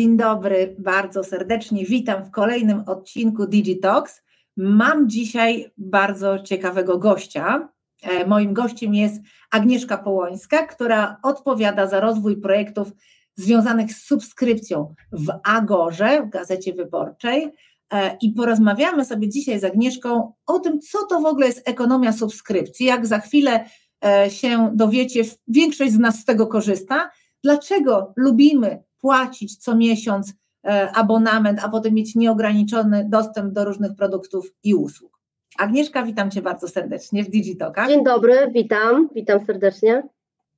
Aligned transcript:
Dzień 0.00 0.16
dobry, 0.16 0.76
bardzo 0.78 1.24
serdecznie 1.24 1.84
witam 1.84 2.24
w 2.24 2.30
kolejnym 2.30 2.82
odcinku 2.86 3.46
Digitox. 3.46 4.22
Mam 4.56 5.08
dzisiaj 5.08 5.70
bardzo 5.78 6.38
ciekawego 6.38 6.98
gościa. 6.98 7.68
E, 8.02 8.26
moim 8.26 8.52
gościem 8.52 8.94
jest 8.94 9.22
Agnieszka 9.50 9.98
Połońska, 9.98 10.66
która 10.66 11.16
odpowiada 11.22 11.86
za 11.86 12.00
rozwój 12.00 12.36
projektów 12.36 12.92
związanych 13.34 13.92
z 13.92 14.06
subskrypcją 14.06 14.94
w 15.12 15.32
Agorze, 15.44 16.22
w 16.22 16.30
Gazecie 16.30 16.72
Wyborczej. 16.72 17.52
E, 17.92 18.16
I 18.22 18.32
porozmawiamy 18.32 19.04
sobie 19.04 19.28
dzisiaj 19.28 19.60
z 19.60 19.64
Agnieszką 19.64 20.32
o 20.46 20.58
tym, 20.58 20.80
co 20.80 21.06
to 21.06 21.20
w 21.20 21.26
ogóle 21.26 21.46
jest 21.46 21.68
ekonomia 21.68 22.12
subskrypcji. 22.12 22.86
Jak 22.86 23.06
za 23.06 23.18
chwilę 23.18 23.64
e, 24.04 24.30
się 24.30 24.70
dowiecie, 24.74 25.22
większość 25.48 25.92
z 25.92 25.98
nas 25.98 26.20
z 26.20 26.24
tego 26.24 26.46
korzysta. 26.46 27.10
Dlaczego 27.44 28.12
lubimy 28.16 28.89
płacić 29.00 29.56
co 29.56 29.76
miesiąc 29.76 30.34
e, 30.64 30.90
abonament, 30.94 31.60
a 31.64 31.68
potem 31.68 31.94
mieć 31.94 32.14
nieograniczony 32.14 33.06
dostęp 33.08 33.52
do 33.52 33.64
różnych 33.64 33.94
produktów 33.94 34.52
i 34.64 34.74
usług. 34.74 35.20
Agnieszka, 35.58 36.02
witam 36.02 36.30
Cię 36.30 36.42
bardzo 36.42 36.68
serdecznie 36.68 37.24
w 37.24 37.30
Digitokach. 37.30 37.88
Dzień 37.88 38.04
dobry, 38.04 38.50
witam, 38.54 39.08
witam 39.14 39.46
serdecznie. 39.46 40.02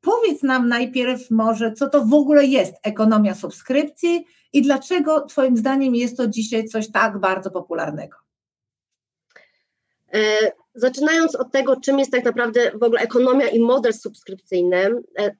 Powiedz 0.00 0.42
nam 0.42 0.68
najpierw 0.68 1.30
może, 1.30 1.72
co 1.72 1.88
to 1.88 2.04
w 2.04 2.14
ogóle 2.14 2.46
jest 2.46 2.74
ekonomia 2.82 3.34
subskrypcji 3.34 4.26
i 4.52 4.62
dlaczego 4.62 5.26
Twoim 5.26 5.56
zdaniem 5.56 5.94
jest 5.94 6.16
to 6.16 6.26
dzisiaj 6.26 6.64
coś 6.64 6.90
tak 6.90 7.18
bardzo 7.18 7.50
popularnego? 7.50 8.16
E, 10.14 10.20
zaczynając 10.74 11.34
od 11.34 11.52
tego, 11.52 11.76
czym 11.76 11.98
jest 11.98 12.12
tak 12.12 12.24
naprawdę 12.24 12.70
w 12.78 12.82
ogóle 12.82 13.00
ekonomia 13.00 13.48
i 13.48 13.60
model 13.60 13.92
subskrypcyjny, 13.92 14.90
e, 15.18 15.30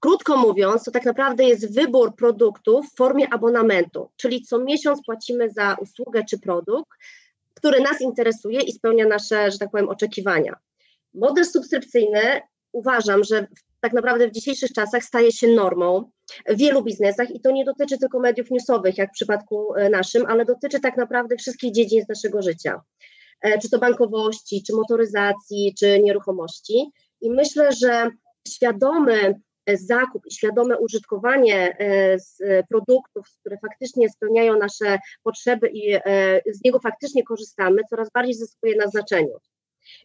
Krótko 0.00 0.36
mówiąc, 0.36 0.84
to 0.84 0.90
tak 0.90 1.04
naprawdę 1.04 1.44
jest 1.44 1.74
wybór 1.74 2.14
produktów 2.16 2.86
w 2.86 2.96
formie 2.96 3.32
abonamentu, 3.32 4.10
czyli 4.16 4.42
co 4.42 4.58
miesiąc 4.58 5.00
płacimy 5.06 5.50
za 5.50 5.76
usługę 5.80 6.24
czy 6.30 6.38
produkt, 6.38 6.90
który 7.54 7.80
nas 7.80 8.00
interesuje 8.00 8.60
i 8.60 8.72
spełnia 8.72 9.06
nasze, 9.06 9.50
że 9.50 9.58
tak 9.58 9.70
powiem, 9.70 9.88
oczekiwania. 9.88 10.56
Model 11.14 11.44
subskrypcyjny 11.44 12.40
uważam, 12.72 13.24
że 13.24 13.46
tak 13.80 13.92
naprawdę 13.92 14.28
w 14.28 14.32
dzisiejszych 14.32 14.72
czasach 14.72 15.04
staje 15.04 15.32
się 15.32 15.48
normą 15.48 16.10
w 16.48 16.56
wielu 16.56 16.82
biznesach 16.82 17.30
i 17.30 17.40
to 17.40 17.50
nie 17.50 17.64
dotyczy 17.64 17.98
tylko 17.98 18.20
mediów 18.20 18.50
newsowych, 18.50 18.98
jak 18.98 19.10
w 19.10 19.12
przypadku 19.12 19.74
e, 19.74 19.90
naszym, 19.90 20.26
ale 20.26 20.44
dotyczy 20.44 20.80
tak 20.80 20.96
naprawdę 20.96 21.36
wszystkich 21.36 21.72
dziedzin 21.72 22.04
naszego 22.08 22.42
życia, 22.42 22.80
e, 23.40 23.58
czy 23.58 23.70
to 23.70 23.78
bankowości, 23.78 24.62
czy 24.66 24.72
motoryzacji, 24.76 25.74
czy 25.78 26.00
nieruchomości. 26.02 26.90
I 27.20 27.30
myślę, 27.30 27.72
że 27.72 28.10
świadomy 28.48 29.40
zakup 29.76 30.26
i 30.26 30.34
świadome 30.34 30.78
użytkowanie 30.78 31.76
e, 31.78 32.64
produktów, 32.68 33.26
które 33.40 33.58
faktycznie 33.58 34.08
spełniają 34.08 34.58
nasze 34.58 34.98
potrzeby 35.22 35.68
i 35.68 35.94
e, 35.94 36.00
z 36.52 36.64
niego 36.64 36.80
faktycznie 36.80 37.22
korzystamy, 37.24 37.82
coraz 37.90 38.10
bardziej 38.10 38.34
zyskuje 38.34 38.76
na 38.76 38.86
znaczeniu. 38.86 39.38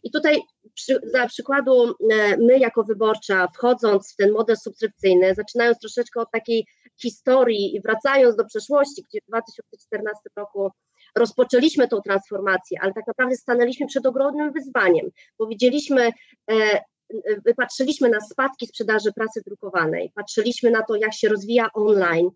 I 0.02 0.10
tutaj 0.10 0.40
przy, 0.74 1.00
za 1.04 1.26
przykładu 1.26 1.88
e, 1.88 2.36
my 2.36 2.58
jako 2.58 2.84
wyborcza, 2.84 3.48
wchodząc 3.54 4.12
w 4.12 4.16
ten 4.16 4.32
model 4.32 4.56
subskrypcyjny, 4.56 5.34
zaczynając 5.34 5.78
troszeczkę 5.78 6.20
od 6.20 6.30
takiej 6.30 6.66
historii 7.00 7.76
i 7.76 7.80
wracając 7.80 8.36
do 8.36 8.44
przeszłości, 8.44 9.04
gdzie 9.08 9.18
w 9.20 9.28
2014 9.28 10.22
roku 10.36 10.70
rozpoczęliśmy 11.16 11.88
tą 11.88 12.00
transformację, 12.00 12.78
ale 12.82 12.92
tak 12.92 13.06
naprawdę 13.06 13.36
stanęliśmy 13.36 13.86
przed 13.86 14.06
ogromnym 14.06 14.52
wyzwaniem, 14.52 15.10
bo 15.38 15.46
widzieliśmy 15.46 16.10
patrzyliśmy 17.56 18.08
na 18.08 18.20
spadki 18.20 18.66
sprzedaży 18.66 19.12
prasy 19.12 19.42
drukowanej, 19.46 20.12
patrzyliśmy 20.14 20.70
na 20.70 20.82
to, 20.82 20.96
jak 20.96 21.14
się 21.14 21.28
rozwija 21.28 21.68
online, 21.74 22.30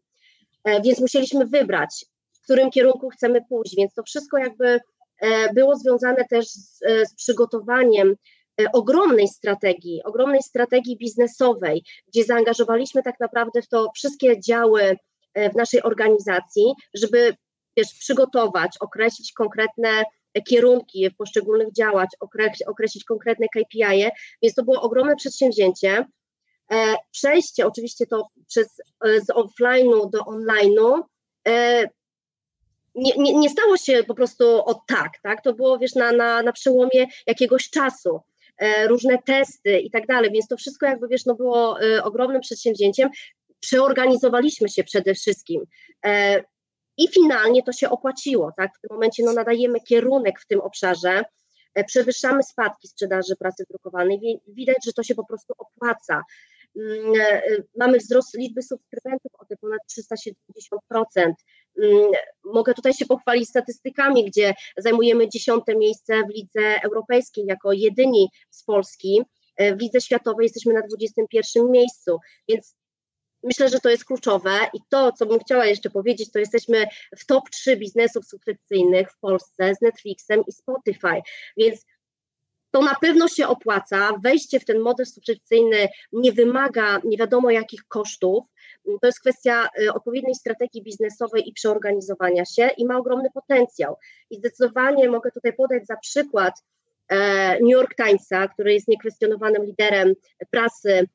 e, 0.65 0.83
więc 0.83 1.01
musieliśmy 1.01 1.47
wybrać, 1.47 2.07
w 2.33 2.41
którym 2.41 2.71
kierunku 2.71 3.09
chcemy 3.09 3.41
pójść, 3.49 3.77
więc 3.77 3.95
to 3.95 4.03
wszystko 4.03 4.39
jakby 4.39 4.81
e, 5.21 5.53
było 5.55 5.77
związane 5.77 6.25
też 6.31 6.47
z, 6.47 6.83
e, 6.83 7.07
z 7.07 7.15
przygotowaniem 7.15 8.15
ogromnej 8.73 9.29
strategii, 9.29 10.03
ogromnej 10.05 10.43
strategii 10.43 10.97
biznesowej, 10.97 11.83
gdzie 12.09 12.25
zaangażowaliśmy 12.25 13.03
tak 13.03 13.21
naprawdę 13.21 13.63
w 13.63 13.69
to 13.69 13.91
wszystkie 13.95 14.41
działy 14.41 14.97
w 15.35 15.57
naszej 15.57 15.83
organizacji, 15.83 16.73
żeby 16.95 17.37
wiesz, 17.77 17.95
przygotować, 17.99 18.77
określić 18.81 19.33
konkretne 19.33 20.05
kierunki 20.43 21.11
w 21.11 21.17
poszczególnych 21.17 21.73
działać, 21.73 22.11
określić 22.67 23.05
konkretne 23.05 23.47
KPI, 23.49 24.11
więc 24.43 24.55
to 24.55 24.65
było 24.65 24.83
ogromne 24.83 25.17
przedsięwzięcie. 25.17 26.05
E, 26.73 26.97
przejście 27.11 27.67
oczywiście 27.67 28.07
to 28.07 28.29
przez, 28.49 28.81
e, 29.05 29.21
z 29.21 29.27
offline'u 29.27 30.11
do 30.11 30.19
online'u 30.19 31.03
e, 31.49 31.83
nie, 32.95 33.13
nie, 33.17 33.35
nie, 33.35 33.51
stało 33.51 33.77
się 33.77 34.05
po 34.05 34.15
prostu 34.15 34.65
od 34.65 34.79
tak, 34.87 35.13
tak? 35.23 35.43
To 35.43 35.55
było 35.55 35.79
wiesz, 35.79 35.95
na, 35.95 36.13
na, 36.13 36.43
na 36.43 36.53
przełomie 36.53 37.07
jakiegoś 37.27 37.71
czasu, 37.71 38.21
różne 38.89 39.19
testy 39.23 39.79
i 39.79 39.91
tak 39.91 40.07
dalej, 40.07 40.31
więc 40.33 40.49
to 40.49 40.57
wszystko 40.57 40.87
jakby 40.87 41.09
wiesz, 41.09 41.27
no 41.27 41.35
było 41.35 41.79
ogromnym 42.03 42.41
przedsięwzięciem. 42.41 43.11
Przeorganizowaliśmy 43.61 44.69
się 44.69 44.85
przede 44.85 45.15
wszystkim. 45.15 45.65
I 46.99 47.09
finalnie 47.09 47.63
to 47.63 47.73
się 47.73 47.91
opłaciło, 47.91 48.53
tak? 48.57 48.71
W 48.79 48.81
tym 48.81 48.89
momencie 48.93 49.23
no, 49.25 49.33
nadajemy 49.33 49.81
kierunek 49.81 50.41
w 50.41 50.47
tym 50.47 50.61
obszarze, 50.61 51.23
e, 51.75 51.85
przewyższamy 51.85 52.43
spadki 52.43 52.89
sprzedaży 52.89 53.37
prasy 53.39 53.65
drukowanej, 53.71 54.41
widać, 54.49 54.77
że 54.85 54.93
to 54.93 55.03
się 55.03 55.15
po 55.15 55.27
prostu 55.27 55.55
opłaca. 55.59 56.23
Mm, 56.77 57.21
e, 57.21 57.43
mamy 57.77 57.99
wzrost 57.99 58.39
liczby 58.39 58.63
subskrybentów 58.63 59.33
o 59.39 59.45
te 59.45 59.57
ponad 59.57 59.81
370%. 59.87 61.35
Mm, 61.83 62.13
mogę 62.45 62.75
tutaj 62.75 62.95
się 62.95 63.07
pochwalić 63.07 63.49
statystykami, 63.49 64.25
gdzie 64.25 64.55
zajmujemy 64.77 65.29
dziesiąte 65.29 65.77
miejsce 65.77 66.23
w 66.23 66.35
lidze 66.35 66.83
europejskiej 66.83 67.45
jako 67.47 67.73
jedyni 67.73 68.29
z 68.51 68.65
Polski. 68.65 69.23
E, 69.57 69.77
w 69.77 69.81
lidze 69.81 70.01
światowej 70.01 70.45
jesteśmy 70.45 70.75
na 70.75 70.83
21 70.83 71.71
miejscu, 71.71 72.19
więc 72.49 72.77
Myślę, 73.43 73.69
że 73.69 73.81
to 73.81 73.91
jest 73.91 74.05
kluczowe 74.05 74.59
i 74.75 74.79
to, 74.89 75.13
co 75.13 75.27
bym 75.27 75.39
chciała 75.39 75.67
jeszcze 75.67 75.91
powiedzieć, 75.91 76.33
to 76.33 76.39
jesteśmy 76.39 76.87
w 77.19 77.27
top 77.27 77.51
3 77.51 77.77
biznesów 77.77 78.27
subskrypcyjnych 78.27 79.13
w 79.13 79.19
Polsce 79.19 79.75
z 79.75 79.81
Netflixem 79.81 80.43
i 80.47 80.53
Spotify, 80.53 81.23
więc 81.57 81.85
to 82.71 82.83
na 82.83 82.95
pewno 82.95 83.29
się 83.29 83.47
opłaca. 83.47 84.11
Wejście 84.23 84.61
w 84.61 84.65
ten 84.65 84.79
model 84.79 85.07
subskrypcyjny 85.07 85.89
nie 86.13 86.33
wymaga 86.33 87.01
nie 87.05 87.17
wiadomo 87.17 87.51
jakich 87.51 87.85
kosztów. 87.85 88.45
To 89.01 89.07
jest 89.07 89.21
kwestia 89.21 89.69
y, 89.81 89.93
odpowiedniej 89.93 90.35
strategii 90.35 90.83
biznesowej 90.83 91.49
i 91.49 91.53
przeorganizowania 91.53 92.45
się 92.45 92.71
i 92.77 92.87
ma 92.87 92.97
ogromny 92.97 93.29
potencjał. 93.35 93.97
I 94.31 94.37
zdecydowanie 94.37 95.09
mogę 95.09 95.31
tutaj 95.31 95.53
podać 95.53 95.87
za 95.87 95.97
przykład 95.97 96.55
e, 97.09 97.17
New 97.53 97.71
York 97.71 97.95
Timesa, 97.97 98.49
który 98.49 98.75
jest 98.75 98.89
niekwestionowanym 98.89 99.65
liderem 99.65 100.15
prasy 100.51 101.09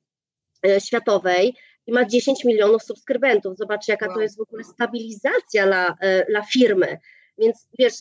e, 0.66 0.82
światowej 0.82 1.56
i 1.88 1.92
ma 1.92 2.06
10 2.06 2.44
milionów 2.44 2.84
subskrybentów. 2.84 3.58
Zobacz, 3.58 3.88
jaka 3.88 4.06
wow. 4.06 4.16
to 4.16 4.22
jest 4.22 4.38
w 4.38 4.42
ogóle 4.42 4.64
stabilizacja 4.64 5.66
dla, 5.66 5.96
e, 6.00 6.26
dla 6.26 6.42
firmy. 6.42 6.98
Więc 7.38 7.68
wiesz, 7.80 7.94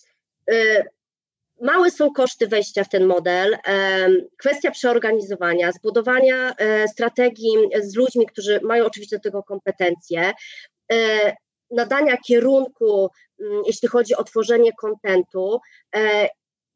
e, 0.50 0.84
małe 1.60 1.90
są 1.90 2.12
koszty 2.12 2.46
wejścia 2.46 2.84
w 2.84 2.88
ten 2.88 3.06
model, 3.06 3.54
e, 3.54 4.08
kwestia 4.38 4.70
przeorganizowania, 4.70 5.72
zbudowania 5.72 6.54
strategii 6.86 7.54
z 7.82 7.96
ludźmi, 7.96 8.26
którzy 8.26 8.60
mają 8.62 8.86
oczywiście 8.86 9.16
do 9.16 9.22
tego 9.22 9.42
kompetencje, 9.42 10.32
nadania 11.70 12.16
kierunku, 12.16 13.10
mm, 13.40 13.62
jeśli 13.66 13.88
chodzi 13.88 14.14
o 14.14 14.24
tworzenie 14.24 14.72
kontentu 14.80 15.60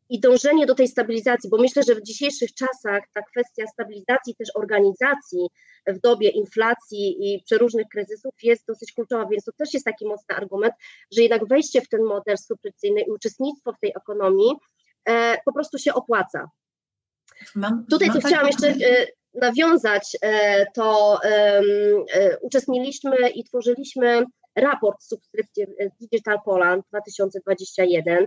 i 0.09 0.21
dążenie 0.21 0.67
do 0.67 0.75
tej 0.75 0.89
stabilizacji, 0.89 1.50
bo 1.50 1.59
myślę, 1.59 1.83
że 1.83 1.94
w 1.94 2.03
dzisiejszych 2.03 2.55
czasach 2.55 3.03
ta 3.14 3.23
kwestia 3.23 3.67
stabilizacji 3.67 4.35
też 4.35 4.49
organizacji 4.55 5.49
w 5.87 6.00
dobie 6.00 6.29
inflacji 6.29 7.17
i 7.20 7.43
przeróżnych 7.43 7.87
kryzysów 7.93 8.35
jest 8.43 8.67
dosyć 8.69 8.93
kluczowa, 8.93 9.26
więc 9.26 9.44
to 9.44 9.53
też 9.53 9.75
jest 9.75 9.87
taki 9.87 10.06
mocny 10.06 10.37
argument, 10.37 10.75
że 11.17 11.23
jednak 11.23 11.49
wejście 11.49 11.81
w 11.81 11.88
ten 11.88 12.03
model 12.03 12.38
subskrypcyjny 12.38 13.00
i 13.00 13.11
uczestnictwo 13.11 13.73
w 13.73 13.81
tej 13.81 13.93
ekonomii 13.97 14.53
e, 15.08 15.37
po 15.44 15.53
prostu 15.53 15.79
się 15.79 15.94
opłaca. 15.94 16.50
Mam, 17.55 17.87
Tutaj 17.91 18.08
mam 18.08 18.20
co 18.20 18.29
chciałam 18.29 18.47
jeszcze 18.47 18.69
e, 18.69 19.06
nawiązać, 19.35 20.17
e, 20.23 20.67
to 20.75 21.19
e, 21.25 21.62
uczestniczyliśmy 22.41 23.31
i 23.31 23.44
tworzyliśmy 23.44 24.25
raport 24.56 25.03
subskrypcji 25.03 25.64
Digital 26.00 26.38
Poland 26.44 26.85
2021, 26.88 28.26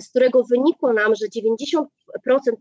z 0.00 0.08
którego 0.08 0.44
wynikło 0.44 0.92
nam, 0.92 1.14
że 1.14 1.26
90% 1.26 1.86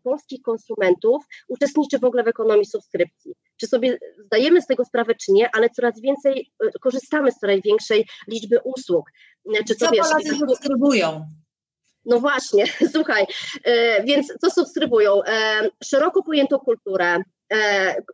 polskich 0.04 0.42
konsumentów 0.42 1.24
uczestniczy 1.48 2.00
w 2.00 2.04
ogóle 2.04 2.24
w 2.24 2.28
ekonomii 2.28 2.66
subskrypcji. 2.66 3.34
Czy 3.58 3.68
sobie 3.68 4.00
zdajemy 4.26 4.62
z 4.62 4.68
tego 4.68 4.86
sprawę, 4.86 5.16
czy 5.16 5.32
nie, 5.32 5.50
ale 5.56 5.70
coraz 5.70 6.02
więcej 6.02 6.52
e, 6.64 6.72
korzystamy 6.82 7.32
z 7.32 7.40
coraz 7.40 7.62
większej 7.62 8.08
liczby 8.28 8.60
usług. 8.64 9.06
Czy 9.68 9.76
co 9.76 9.92
wiesz, 9.92 10.06
subskrybują? 10.40 11.26
No 12.08 12.20
właśnie, 12.20 12.66
słuchaj, 12.94 13.26
e, 13.64 14.04
więc 14.04 14.34
co 14.42 14.52
subskrybują? 14.52 15.24
E, 15.24 15.62
szeroko 15.84 16.24
pojętą 16.24 16.60
kulturę, 16.60 17.06
e, 17.16 17.24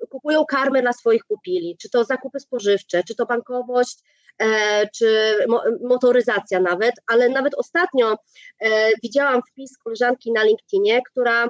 kupują 0.10 0.46
karmę 0.46 0.82
dla 0.82 0.94
swoich 0.94 1.26
pupili, 1.26 1.78
czy 1.82 1.90
to 1.90 2.04
zakupy 2.04 2.40
spożywcze, 2.40 3.04
czy 3.08 3.16
to 3.16 3.26
bankowość, 3.26 3.98
e, 4.40 4.88
czy 4.88 5.38
mo, 5.48 5.64
motoryzacja 5.82 6.60
nawet, 6.60 6.94
ale 7.08 7.30
nawet 7.30 7.56
ostatnio 7.56 8.18
e, 8.60 8.90
widziałam 9.04 9.42
wpis 9.52 9.78
koleżanki 9.78 10.32
na 10.32 10.44
LinkedInie, 10.44 11.02
która 11.12 11.44
e, 11.46 11.50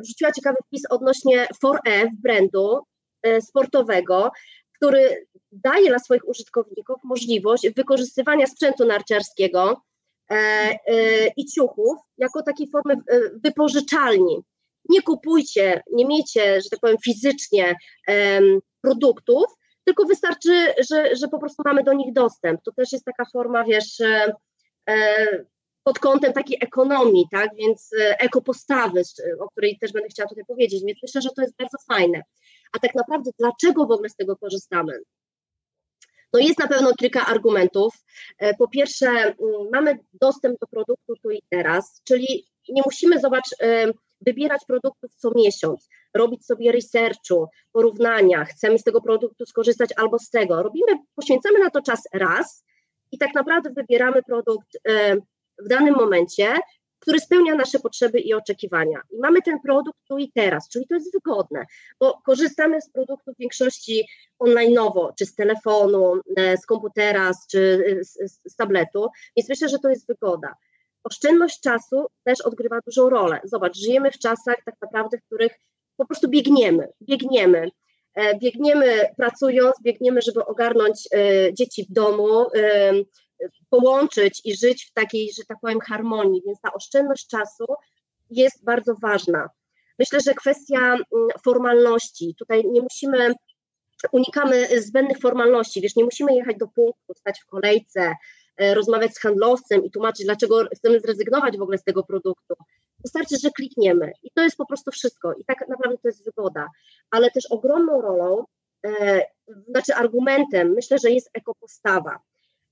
wrzuciła 0.00 0.32
ciekawy 0.32 0.56
wpis 0.66 0.82
odnośnie 0.90 1.46
4F 1.64 2.08
brandu 2.22 2.78
e, 3.22 3.40
sportowego, 3.40 4.30
który 4.76 5.26
daje 5.52 5.88
dla 5.88 5.98
swoich 5.98 6.28
użytkowników 6.28 6.96
możliwość 7.04 7.70
wykorzystywania 7.76 8.46
sprzętu 8.46 8.86
narciarskiego 8.86 9.82
e, 10.30 10.34
e, 10.34 10.76
i 11.36 11.46
ciuchów 11.46 11.98
jako 12.18 12.42
takiej 12.42 12.68
formy 12.70 12.94
e, 12.94 13.20
wypożyczalni. 13.44 14.42
Nie 14.90 15.02
kupujcie, 15.02 15.82
nie 15.92 16.06
miejcie, 16.06 16.60
że 16.60 16.70
tak 16.70 16.80
powiem, 16.80 16.96
fizycznie 17.04 17.74
produktów, 18.82 19.44
tylko 19.84 20.04
wystarczy, 20.04 20.74
że, 20.90 21.16
że 21.16 21.28
po 21.28 21.38
prostu 21.38 21.62
mamy 21.64 21.84
do 21.84 21.92
nich 21.92 22.12
dostęp. 22.12 22.60
To 22.64 22.72
też 22.72 22.92
jest 22.92 23.04
taka 23.04 23.24
forma, 23.32 23.64
wiesz, 23.64 24.02
pod 25.84 25.98
kątem 25.98 26.32
takiej 26.32 26.58
ekonomii, 26.60 27.26
tak, 27.32 27.50
więc 27.56 27.90
ekopostawy, 28.18 29.02
o 29.40 29.48
której 29.48 29.78
też 29.78 29.92
będę 29.92 30.08
chciała 30.08 30.28
tutaj 30.28 30.44
powiedzieć, 30.44 30.84
więc 30.86 30.98
myślę, 31.02 31.22
że 31.22 31.28
to 31.36 31.42
jest 31.42 31.56
bardzo 31.58 31.78
fajne. 31.94 32.22
A 32.72 32.78
tak 32.78 32.94
naprawdę 32.94 33.30
dlaczego 33.38 33.86
w 33.86 33.90
ogóle 33.90 34.08
z 34.08 34.16
tego 34.16 34.36
korzystamy? 34.36 34.92
No 36.32 36.40
jest 36.40 36.58
na 36.58 36.68
pewno 36.68 36.94
kilka 36.94 37.26
argumentów. 37.26 37.94
E, 38.38 38.54
po 38.54 38.68
pierwsze, 38.68 39.34
mamy 39.72 39.98
dostęp 40.12 40.60
do 40.60 40.66
produktu 40.66 41.14
tu 41.22 41.30
i 41.30 41.42
teraz, 41.48 42.02
czyli 42.04 42.46
nie 42.68 42.82
musimy, 42.84 43.20
zobacz, 43.20 43.48
e, 43.62 43.86
wybierać 44.20 44.64
produktów 44.66 45.14
co 45.16 45.30
miesiąc, 45.36 45.88
robić 46.14 46.46
sobie 46.46 46.72
researchu, 46.72 47.46
porównania, 47.72 48.44
chcemy 48.44 48.78
z 48.78 48.82
tego 48.82 49.00
produktu 49.00 49.46
skorzystać 49.46 49.90
albo 49.96 50.18
z 50.18 50.30
tego. 50.30 50.62
Robimy, 50.62 50.92
poświęcamy 51.14 51.58
na 51.58 51.70
to 51.70 51.82
czas 51.82 52.02
raz 52.12 52.64
i 53.12 53.18
tak 53.18 53.34
naprawdę 53.34 53.70
wybieramy 53.70 54.22
produkt 54.22 54.68
e, 54.88 55.16
w 55.58 55.68
danym 55.68 55.94
momencie, 55.94 56.54
który 57.00 57.20
spełnia 57.20 57.54
nasze 57.54 57.78
potrzeby 57.78 58.20
i 58.20 58.34
oczekiwania. 58.34 59.02
I 59.10 59.18
mamy 59.18 59.42
ten 59.42 59.60
produkt 59.60 59.98
tu 60.08 60.18
i 60.18 60.32
teraz, 60.32 60.68
czyli 60.68 60.86
to 60.86 60.94
jest 60.94 61.12
wygodne, 61.12 61.66
bo 62.00 62.20
korzystamy 62.24 62.80
z 62.80 62.90
produktów 62.90 63.34
w 63.34 63.38
większości 63.38 64.04
online'owo, 64.42 65.08
czy 65.18 65.26
z 65.26 65.34
telefonu, 65.34 66.20
e, 66.36 66.56
z 66.56 66.66
komputera, 66.66 67.30
czy 67.50 67.84
e, 68.00 68.04
z, 68.04 68.42
z 68.52 68.56
tabletu, 68.56 69.08
więc 69.36 69.48
myślę, 69.48 69.68
że 69.68 69.78
to 69.78 69.88
jest 69.88 70.06
wygoda. 70.06 70.54
Oszczędność 71.04 71.60
czasu 71.60 72.06
też 72.24 72.40
odgrywa 72.40 72.78
dużą 72.86 73.10
rolę. 73.10 73.40
Zobacz, 73.44 73.76
żyjemy 73.76 74.10
w 74.10 74.18
czasach 74.18 74.56
tak 74.64 74.74
naprawdę, 74.82 75.18
w 75.18 75.24
których 75.26 75.52
po 75.96 76.06
prostu 76.06 76.28
biegniemy, 76.28 76.88
biegniemy. 77.02 77.68
E, 78.14 78.38
biegniemy 78.38 79.06
pracując, 79.16 79.76
biegniemy, 79.82 80.22
żeby 80.22 80.44
ogarnąć 80.44 81.08
dzieci 81.52 81.86
w 81.90 81.92
domu, 81.92 82.46
połączyć 83.70 84.42
i 84.44 84.56
żyć 84.56 84.84
w 84.84 84.92
takiej, 84.92 85.32
że 85.38 85.42
tak 85.48 85.58
powiem, 85.62 85.80
harmonii, 85.80 86.42
więc 86.46 86.60
ta 86.60 86.72
oszczędność 86.72 87.26
czasu 87.26 87.64
jest 88.30 88.64
bardzo 88.64 88.94
ważna. 88.94 89.48
Myślę, 89.98 90.20
że 90.20 90.34
kwestia 90.34 90.78
mm, 90.78 91.04
formalności, 91.44 92.34
tutaj 92.38 92.62
nie 92.66 92.82
musimy, 92.82 93.34
unikamy 94.12 94.80
zbędnych 94.80 95.18
formalności, 95.18 95.80
wiesz, 95.80 95.96
nie 95.96 96.04
musimy 96.04 96.34
jechać 96.34 96.56
do 96.56 96.68
punktu, 96.68 97.14
stać 97.16 97.40
w 97.40 97.46
kolejce, 97.46 98.00
e, 98.00 98.14
rozmawiać 98.74 99.14
z 99.14 99.20
handlowcem 99.20 99.84
i 99.84 99.90
tłumaczyć, 99.90 100.26
dlaczego 100.26 100.64
chcemy 100.76 101.00
zrezygnować 101.00 101.58
w 101.58 101.62
ogóle 101.62 101.78
z 101.78 101.84
tego 101.84 102.02
produktu. 102.02 102.54
Wystarczy, 103.04 103.36
że 103.42 103.50
klikniemy 103.50 104.12
i 104.22 104.30
to 104.34 104.42
jest 104.42 104.56
po 104.56 104.66
prostu 104.66 104.90
wszystko 104.90 105.34
i 105.34 105.44
tak 105.44 105.68
naprawdę 105.68 105.98
to 105.98 106.08
jest 106.08 106.24
wygoda, 106.24 106.68
ale 107.10 107.30
też 107.30 107.46
ogromną 107.50 108.00
rolą, 108.00 108.44
e, 108.86 109.22
znaczy 109.68 109.94
argumentem, 109.94 110.72
myślę, 110.72 110.98
że 110.98 111.10
jest 111.10 111.30
ekopostawa. 111.34 112.20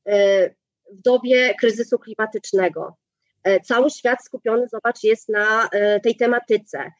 E, 0.09 0.49
w 0.93 1.03
dobie 1.03 1.55
kryzysu 1.55 1.99
klimatycznego. 1.99 2.97
E, 3.45 3.61
cały 3.61 3.91
świat 3.91 4.25
skupiony, 4.25 4.69
zobacz, 4.69 5.03
jest 5.03 5.29
na 5.29 5.69
e, 5.69 6.01
tej 6.01 6.17
tematyce. 6.17 6.93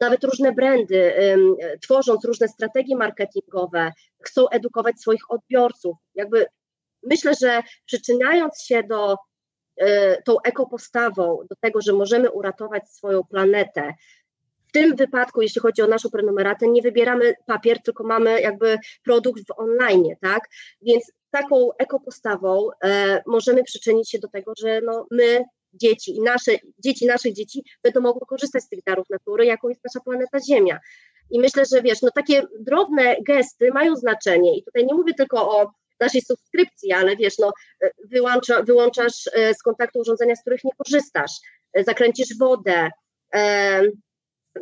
Nawet 0.00 0.24
różne 0.24 0.52
brandy, 0.52 1.14
tworząc 1.82 2.24
różne 2.24 2.48
strategie 2.48 2.96
marketingowe, 2.96 3.92
chcą 4.22 4.48
edukować 4.48 5.00
swoich 5.00 5.30
odbiorców. 5.30 5.96
Jakby 6.14 6.46
myślę, 7.10 7.32
że 7.40 7.62
przyczyniając 7.86 8.62
się 8.62 8.82
do 8.82 9.16
tą 10.24 10.36
ekopostawą, 10.44 11.38
do 11.50 11.56
tego, 11.60 11.80
że 11.80 11.92
możemy 11.92 12.30
uratować 12.30 12.90
swoją 12.90 13.24
planetę, 13.24 13.94
w 14.68 14.72
tym 14.72 14.96
wypadku, 14.96 15.42
jeśli 15.42 15.60
chodzi 15.60 15.82
o 15.82 15.86
naszą 15.86 16.10
prenumeratę, 16.10 16.68
nie 16.68 16.82
wybieramy 16.82 17.34
papier, 17.46 17.82
tylko 17.82 18.04
mamy 18.04 18.40
jakby 18.40 18.78
produkt 19.04 19.42
w 19.46 19.58
online, 19.58 20.04
tak? 20.20 20.40
Więc 20.82 21.12
taką 21.30 21.68
ekopostawą 21.78 22.68
e, 22.84 23.22
możemy 23.26 23.64
przyczynić 23.64 24.10
się 24.10 24.18
do 24.18 24.28
tego, 24.28 24.52
że 24.58 24.80
no, 24.80 25.06
my, 25.10 25.44
dzieci 25.72 26.16
i 26.16 26.20
nasze, 26.20 26.52
dzieci 26.78 27.06
naszych 27.06 27.34
dzieci 27.34 27.64
będą 27.82 28.00
mogły 28.00 28.26
korzystać 28.26 28.62
z 28.62 28.68
tych 28.68 28.82
darów 28.86 29.10
natury, 29.10 29.46
jaką 29.46 29.68
jest 29.68 29.80
nasza 29.84 30.00
planeta 30.00 30.38
Ziemia. 30.48 30.78
I 31.30 31.40
myślę, 31.40 31.64
że 31.72 31.82
wiesz, 31.82 32.02
no 32.02 32.10
takie 32.14 32.42
drobne 32.60 33.16
gesty 33.22 33.70
mają 33.70 33.96
znaczenie 33.96 34.58
i 34.58 34.64
tutaj 34.64 34.86
nie 34.86 34.94
mówię 34.94 35.14
tylko 35.14 35.60
o 35.60 35.70
naszej 36.00 36.22
subskrypcji, 36.22 36.92
ale 36.92 37.16
wiesz, 37.16 37.38
no 37.38 37.52
e, 37.82 37.90
wyłącza, 38.04 38.62
wyłączasz 38.62 39.30
e, 39.32 39.54
z 39.54 39.62
kontaktu 39.62 39.98
urządzenia, 39.98 40.36
z 40.36 40.40
których 40.40 40.64
nie 40.64 40.70
korzystasz, 40.78 41.32
e, 41.72 41.84
zakręcisz 41.84 42.38
wodę, 42.38 42.90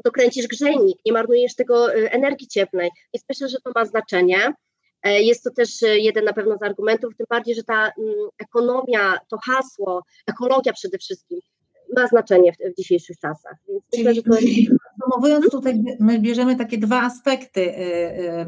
dokręcisz 0.04 0.46
grzejnik, 0.46 0.98
nie 1.06 1.12
marnujesz 1.12 1.54
tego 1.54 1.94
energii 1.94 2.48
cieplnej. 2.48 2.90
Więc 3.14 3.24
myślę, 3.28 3.48
że 3.48 3.58
to 3.64 3.72
ma 3.74 3.84
znaczenie. 3.84 4.52
Jest 5.04 5.42
to 5.42 5.50
też 5.50 5.70
jeden 5.82 6.24
na 6.24 6.32
pewno 6.32 6.58
z 6.58 6.62
argumentów, 6.62 7.16
tym 7.16 7.26
bardziej, 7.30 7.54
że 7.54 7.62
ta 7.62 7.92
mm, 7.98 8.14
ekonomia, 8.38 9.18
to 9.28 9.38
hasło, 9.46 10.02
ekologia 10.26 10.72
przede 10.72 10.98
wszystkim 10.98 11.40
ma 11.96 12.06
znaczenie 12.06 12.52
w, 12.52 12.56
w 12.72 12.76
dzisiejszych 12.76 13.18
czasach. 13.18 13.56
Więc 13.68 13.82
Czyli, 13.92 14.04
myślę, 14.04 14.14
że 14.14 14.22
to 14.22 14.40
jest... 14.40 14.70
Podsumowując 14.98 15.50
tutaj, 15.50 15.82
my 16.00 16.18
bierzemy 16.18 16.56
takie 16.56 16.78
dwa 16.78 17.02
aspekty 17.02 17.76
e, 17.76 18.46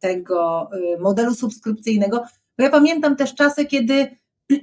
tego 0.00 0.70
modelu 1.00 1.34
subskrypcyjnego, 1.34 2.24
bo 2.58 2.64
ja 2.64 2.70
pamiętam 2.70 3.16
też 3.16 3.34
czasy, 3.34 3.64
kiedy 3.66 4.16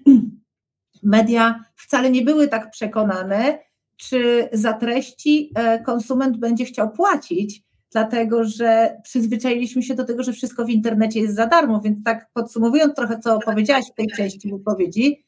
media 1.03 1.65
wcale 1.75 2.11
nie 2.11 2.21
były 2.21 2.47
tak 2.47 2.71
przekonane, 2.71 3.59
czy 3.97 4.49
za 4.53 4.73
treści 4.73 5.53
konsument 5.85 6.37
będzie 6.37 6.65
chciał 6.65 6.91
płacić, 6.91 7.63
dlatego 7.91 8.43
że 8.43 8.97
przyzwyczailiśmy 9.03 9.83
się 9.83 9.95
do 9.95 10.05
tego, 10.05 10.23
że 10.23 10.33
wszystko 10.33 10.65
w 10.65 10.69
internecie 10.69 11.19
jest 11.19 11.35
za 11.35 11.45
darmo, 11.45 11.81
więc 11.81 12.03
tak 12.03 12.27
podsumowując 12.33 12.95
trochę, 12.95 13.19
co 13.19 13.39
powiedziałaś 13.39 13.85
w 13.91 13.95
tej 13.95 14.07
części 14.07 14.51
wypowiedzi, 14.51 15.25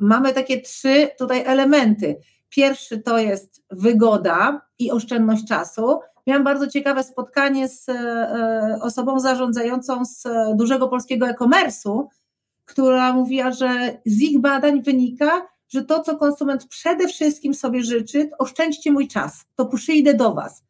mamy 0.00 0.32
takie 0.32 0.60
trzy 0.60 1.08
tutaj 1.18 1.42
elementy. 1.46 2.16
Pierwszy 2.48 2.98
to 2.98 3.18
jest 3.18 3.62
wygoda 3.70 4.60
i 4.78 4.90
oszczędność 4.90 5.44
czasu. 5.48 5.98
Miałam 6.28 6.44
bardzo 6.44 6.66
ciekawe 6.66 7.04
spotkanie 7.04 7.68
z 7.68 7.88
e, 7.88 8.78
osobą 8.82 9.20
zarządzającą 9.20 10.04
z 10.04 10.24
dużego 10.54 10.88
polskiego 10.88 11.28
e-commerce'u, 11.28 12.06
która 12.64 13.12
mówiła, 13.12 13.52
że 13.52 13.98
z 14.06 14.20
ich 14.20 14.40
badań 14.40 14.82
wynika, 14.82 15.46
że 15.68 15.84
to, 15.84 16.02
co 16.02 16.16
konsument 16.16 16.66
przede 16.66 17.08
wszystkim 17.08 17.54
sobie 17.54 17.82
życzy, 17.82 18.30
oszczędźcie 18.38 18.92
mój 18.92 19.08
czas, 19.08 19.44
to 19.56 19.66
przyjdę 19.66 20.14
do 20.14 20.34
Was. 20.34 20.62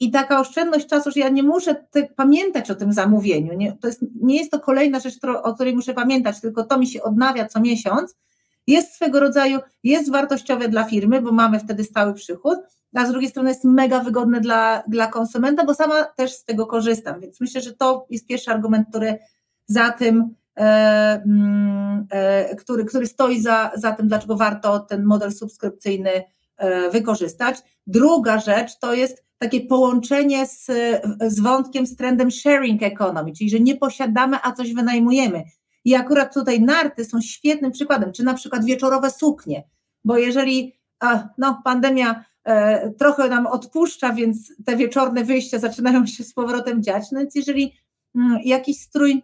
I 0.00 0.10
taka 0.10 0.40
oszczędność 0.40 0.86
czasu, 0.86 1.10
że 1.10 1.20
ja 1.20 1.28
nie 1.28 1.42
muszę 1.42 1.74
te, 1.74 2.02
pamiętać 2.16 2.70
o 2.70 2.74
tym 2.74 2.92
zamówieniu. 2.92 3.52
Nie, 3.54 3.72
to 3.72 3.86
jest, 3.86 4.04
nie 4.22 4.36
jest 4.36 4.50
to 4.50 4.60
kolejna 4.60 5.00
rzecz, 5.00 5.14
o 5.42 5.54
której 5.54 5.76
muszę 5.76 5.94
pamiętać, 5.94 6.40
tylko 6.40 6.64
to 6.64 6.78
mi 6.78 6.86
się 6.86 7.02
odnawia 7.02 7.46
co 7.46 7.60
miesiąc. 7.60 8.16
Jest 8.68 8.94
swego 8.94 9.20
rodzaju, 9.20 9.58
jest 9.84 10.12
wartościowe 10.12 10.68
dla 10.68 10.84
firmy, 10.84 11.22
bo 11.22 11.32
mamy 11.32 11.60
wtedy 11.60 11.84
stały 11.84 12.14
przychód, 12.14 12.58
a 12.94 13.06
z 13.06 13.10
drugiej 13.10 13.30
strony 13.30 13.48
jest 13.48 13.64
mega 13.64 14.00
wygodne 14.00 14.40
dla, 14.40 14.82
dla 14.88 15.06
konsumenta, 15.06 15.64
bo 15.64 15.74
sama 15.74 16.04
też 16.04 16.32
z 16.32 16.44
tego 16.44 16.66
korzystam. 16.66 17.20
Więc 17.20 17.40
myślę, 17.40 17.60
że 17.60 17.72
to 17.72 18.06
jest 18.10 18.26
pierwszy 18.26 18.50
argument, 18.50 18.88
który 18.88 19.18
za 19.66 19.90
tym, 19.90 20.34
e, 20.58 21.22
mm, 21.26 22.06
e, 22.10 22.56
który, 22.56 22.84
który 22.84 23.06
stoi 23.06 23.40
za, 23.40 23.70
za 23.74 23.92
tym, 23.92 24.08
dlaczego 24.08 24.36
warto 24.36 24.78
ten 24.78 25.04
model 25.04 25.32
subskrypcyjny 25.32 26.10
e, 26.56 26.90
wykorzystać. 26.90 27.58
Druga 27.86 28.38
rzecz 28.38 28.78
to 28.78 28.94
jest 28.94 29.24
takie 29.38 29.60
połączenie 29.60 30.46
z, 30.46 30.66
z 31.20 31.40
wątkiem, 31.40 31.86
z 31.86 31.96
trendem 31.96 32.30
sharing 32.30 32.82
economy, 32.82 33.32
czyli 33.32 33.50
że 33.50 33.60
nie 33.60 33.76
posiadamy, 33.76 34.36
a 34.42 34.52
coś 34.52 34.74
wynajmujemy. 34.74 35.44
I 35.88 35.94
akurat 35.94 36.34
tutaj 36.34 36.60
narty 36.60 37.04
są 37.04 37.20
świetnym 37.20 37.72
przykładem, 37.72 38.12
czy 38.12 38.24
na 38.24 38.34
przykład 38.34 38.64
wieczorowe 38.64 39.10
suknie, 39.10 39.64
bo 40.04 40.18
jeżeli 40.18 40.78
no, 41.38 41.62
pandemia 41.64 42.24
e, 42.44 42.90
trochę 42.90 43.28
nam 43.28 43.46
odpuszcza, 43.46 44.12
więc 44.12 44.52
te 44.66 44.76
wieczorne 44.76 45.24
wyjścia 45.24 45.58
zaczynają 45.58 46.06
się 46.06 46.24
z 46.24 46.34
powrotem 46.34 46.82
dziać, 46.82 47.04
no 47.12 47.20
więc 47.20 47.34
jeżeli 47.34 47.74
mm, 48.14 48.38
jakiś 48.44 48.80
strój 48.80 49.22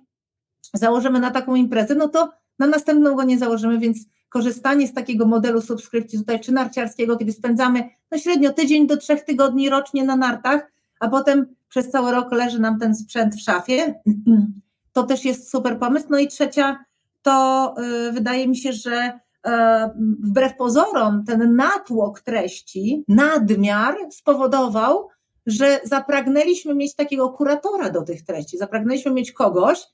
założymy 0.75 1.21
na 1.21 1.31
taką 1.31 1.55
imprezę, 1.55 1.95
no 1.95 2.09
to 2.09 2.33
na 2.59 2.67
następną 2.67 3.15
go 3.15 3.23
nie 3.23 3.39
założymy, 3.39 3.79
więc 3.79 3.99
korzystanie 4.29 4.89
z 4.89 4.95
takiego 4.95 5.27
modelu 5.27 5.61
subskrypcji 5.61 6.19
tutaj, 6.19 6.41
czy 6.41 6.53
narciarskiego, 6.53 7.17
kiedy 7.17 7.33
spędzamy 7.33 7.89
no 8.11 8.19
średnio 8.19 8.53
tydzień 8.53 8.87
do 8.87 8.97
trzech 8.97 9.25
tygodni 9.25 9.71
rocznie 9.71 10.05
na 10.05 10.17
nartach, 10.17 10.73
a 11.01 11.09
potem 11.09 11.47
przez 11.69 11.91
cały 11.91 12.13
rok 12.13 12.33
leży 12.33 12.61
nam 12.61 12.79
ten 12.79 12.95
sprzęt 12.95 13.35
w 13.35 13.41
szafie. 13.41 13.95
To 14.95 15.03
też 15.03 15.25
jest 15.25 15.51
super 15.51 15.79
pomysł. 15.79 16.07
No 16.11 16.19
i 16.19 16.29
trzecia, 16.29 16.85
to 17.23 17.75
y, 18.09 18.13
wydaje 18.13 18.49
mi 18.49 18.57
się, 18.57 18.73
że 18.73 19.21
e, 19.47 19.91
wbrew 20.23 20.57
pozorom 20.57 21.25
ten 21.25 21.57
natłok 21.57 22.21
treści, 22.21 23.05
nadmiar 23.09 23.97
spowodował, 24.11 25.09
że 25.47 25.81
zapragnęliśmy 25.85 26.75
mieć 26.75 26.95
takiego 26.95 27.29
kuratora 27.29 27.91
do 27.91 28.03
tych 28.03 28.25
treści, 28.25 28.59
zapragnęliśmy 28.59 29.13
mieć 29.13 29.33
kogoś, 29.33 29.87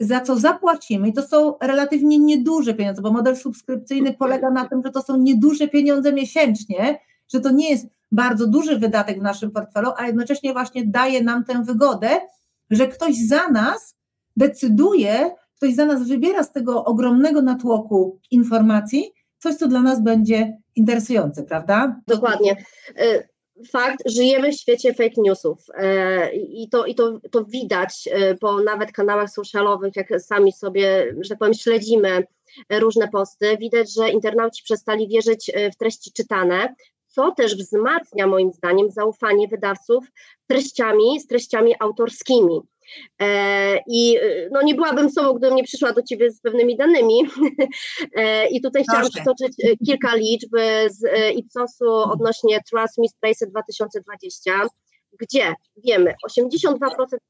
za 0.00 0.20
co 0.20 0.36
zapłacimy, 0.36 1.08
i 1.08 1.12
to 1.12 1.22
są 1.22 1.54
relatywnie 1.60 2.18
nieduże 2.18 2.74
pieniądze, 2.74 3.02
bo 3.02 3.12
model 3.12 3.36
subskrypcyjny 3.36 4.14
polega 4.14 4.50
na 4.50 4.68
tym, 4.68 4.82
że 4.84 4.90
to 4.90 5.02
są 5.02 5.16
nieduże 5.16 5.68
pieniądze 5.68 6.12
miesięcznie, 6.12 6.98
że 7.32 7.40
to 7.40 7.50
nie 7.50 7.70
jest 7.70 7.86
bardzo 8.12 8.46
duży 8.46 8.78
wydatek 8.78 9.18
w 9.18 9.22
naszym 9.22 9.50
portfelu, 9.50 9.90
a 9.96 10.06
jednocześnie 10.06 10.52
właśnie 10.52 10.86
daje 10.86 11.24
nam 11.24 11.44
tę 11.44 11.62
wygodę, 11.64 12.08
że 12.70 12.88
ktoś 12.88 13.14
za 13.26 13.48
nas 13.48 13.97
decyduje, 14.38 15.30
ktoś 15.56 15.74
za 15.74 15.86
nas 15.86 16.08
wybiera 16.08 16.42
z 16.42 16.52
tego 16.52 16.84
ogromnego 16.84 17.42
natłoku 17.42 18.18
informacji 18.30 19.12
coś, 19.38 19.54
co 19.54 19.68
dla 19.68 19.80
nas 19.80 20.02
będzie 20.02 20.58
interesujące, 20.76 21.42
prawda? 21.42 22.00
Dokładnie. 22.06 22.56
Y, 23.00 23.28
fakt, 23.72 23.98
żyjemy 24.06 24.52
w 24.52 24.56
świecie 24.56 24.94
fake 24.94 25.14
newsów 25.16 25.58
e, 25.74 26.32
i, 26.32 26.68
to, 26.68 26.86
i 26.86 26.94
to, 26.94 27.20
to 27.30 27.44
widać 27.44 28.08
e, 28.12 28.34
po 28.34 28.62
nawet 28.62 28.92
kanałach 28.92 29.30
socialowych, 29.30 29.96
jak 29.96 30.20
sami 30.20 30.52
sobie, 30.52 31.14
że 31.20 31.28
tak 31.28 31.38
powiem, 31.38 31.54
śledzimy 31.54 32.24
różne 32.70 33.08
posty, 33.08 33.56
widać, 33.56 33.94
że 33.94 34.10
internauci 34.10 34.62
przestali 34.64 35.08
wierzyć 35.08 35.50
e, 35.54 35.70
w 35.70 35.76
treści 35.76 36.12
czytane, 36.12 36.74
co 37.06 37.32
też 37.32 37.56
wzmacnia 37.56 38.26
moim 38.26 38.52
zdaniem 38.52 38.90
zaufanie 38.90 39.48
wydawców 39.48 40.04
treściami, 40.46 41.20
z 41.20 41.26
treściami 41.26 41.74
autorskimi. 41.80 42.60
E, 43.20 43.78
I 43.86 44.16
e, 44.16 44.48
no 44.52 44.62
nie 44.62 44.74
byłabym 44.74 45.10
sobą, 45.10 45.32
gdybym 45.32 45.56
nie 45.56 45.64
przyszła 45.64 45.92
do 45.92 46.02
Ciebie 46.02 46.30
z 46.30 46.40
pewnymi 46.40 46.76
danymi. 46.76 47.20
E, 48.16 48.48
I 48.48 48.60
tutaj 48.60 48.84
chciałam 48.84 49.10
przytoczyć 49.10 49.76
kilka 49.86 50.14
liczb 50.14 50.50
z 50.90 51.00
Ipsosu 51.36 51.90
odnośnie 51.90 52.60
Trust 52.70 52.98
Misplaced 52.98 53.50
2020, 53.50 54.66
gdzie 55.20 55.54
wiemy, 55.84 56.14
82% 56.30 56.74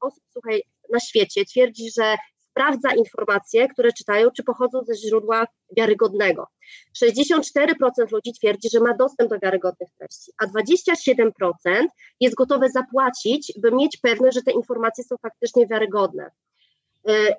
osób 0.01 0.23
słuchaj, 0.33 0.63
na 0.93 0.99
świecie 0.99 1.45
twierdzi, 1.45 1.91
że 1.97 2.15
sprawdza 2.59 2.89
informacje, 2.93 3.67
które 3.67 3.93
czytają, 3.93 4.31
czy 4.31 4.43
pochodzą 4.43 4.83
ze 4.83 4.95
źródła 4.95 5.47
wiarygodnego. 5.77 6.47
64% 7.03 8.11
ludzi 8.11 8.33
twierdzi, 8.33 8.69
że 8.73 8.79
ma 8.79 8.93
dostęp 8.93 9.29
do 9.29 9.39
wiarygodnych 9.39 9.89
treści, 9.97 10.31
a 10.37 10.45
27% 10.45 11.87
jest 12.19 12.35
gotowe 12.35 12.69
zapłacić, 12.69 13.53
by 13.57 13.71
mieć 13.71 13.97
pewność, 13.97 14.35
że 14.35 14.41
te 14.41 14.51
informacje 14.51 15.03
są 15.03 15.15
faktycznie 15.21 15.67
wiarygodne. 15.67 16.31
E, 17.09 17.35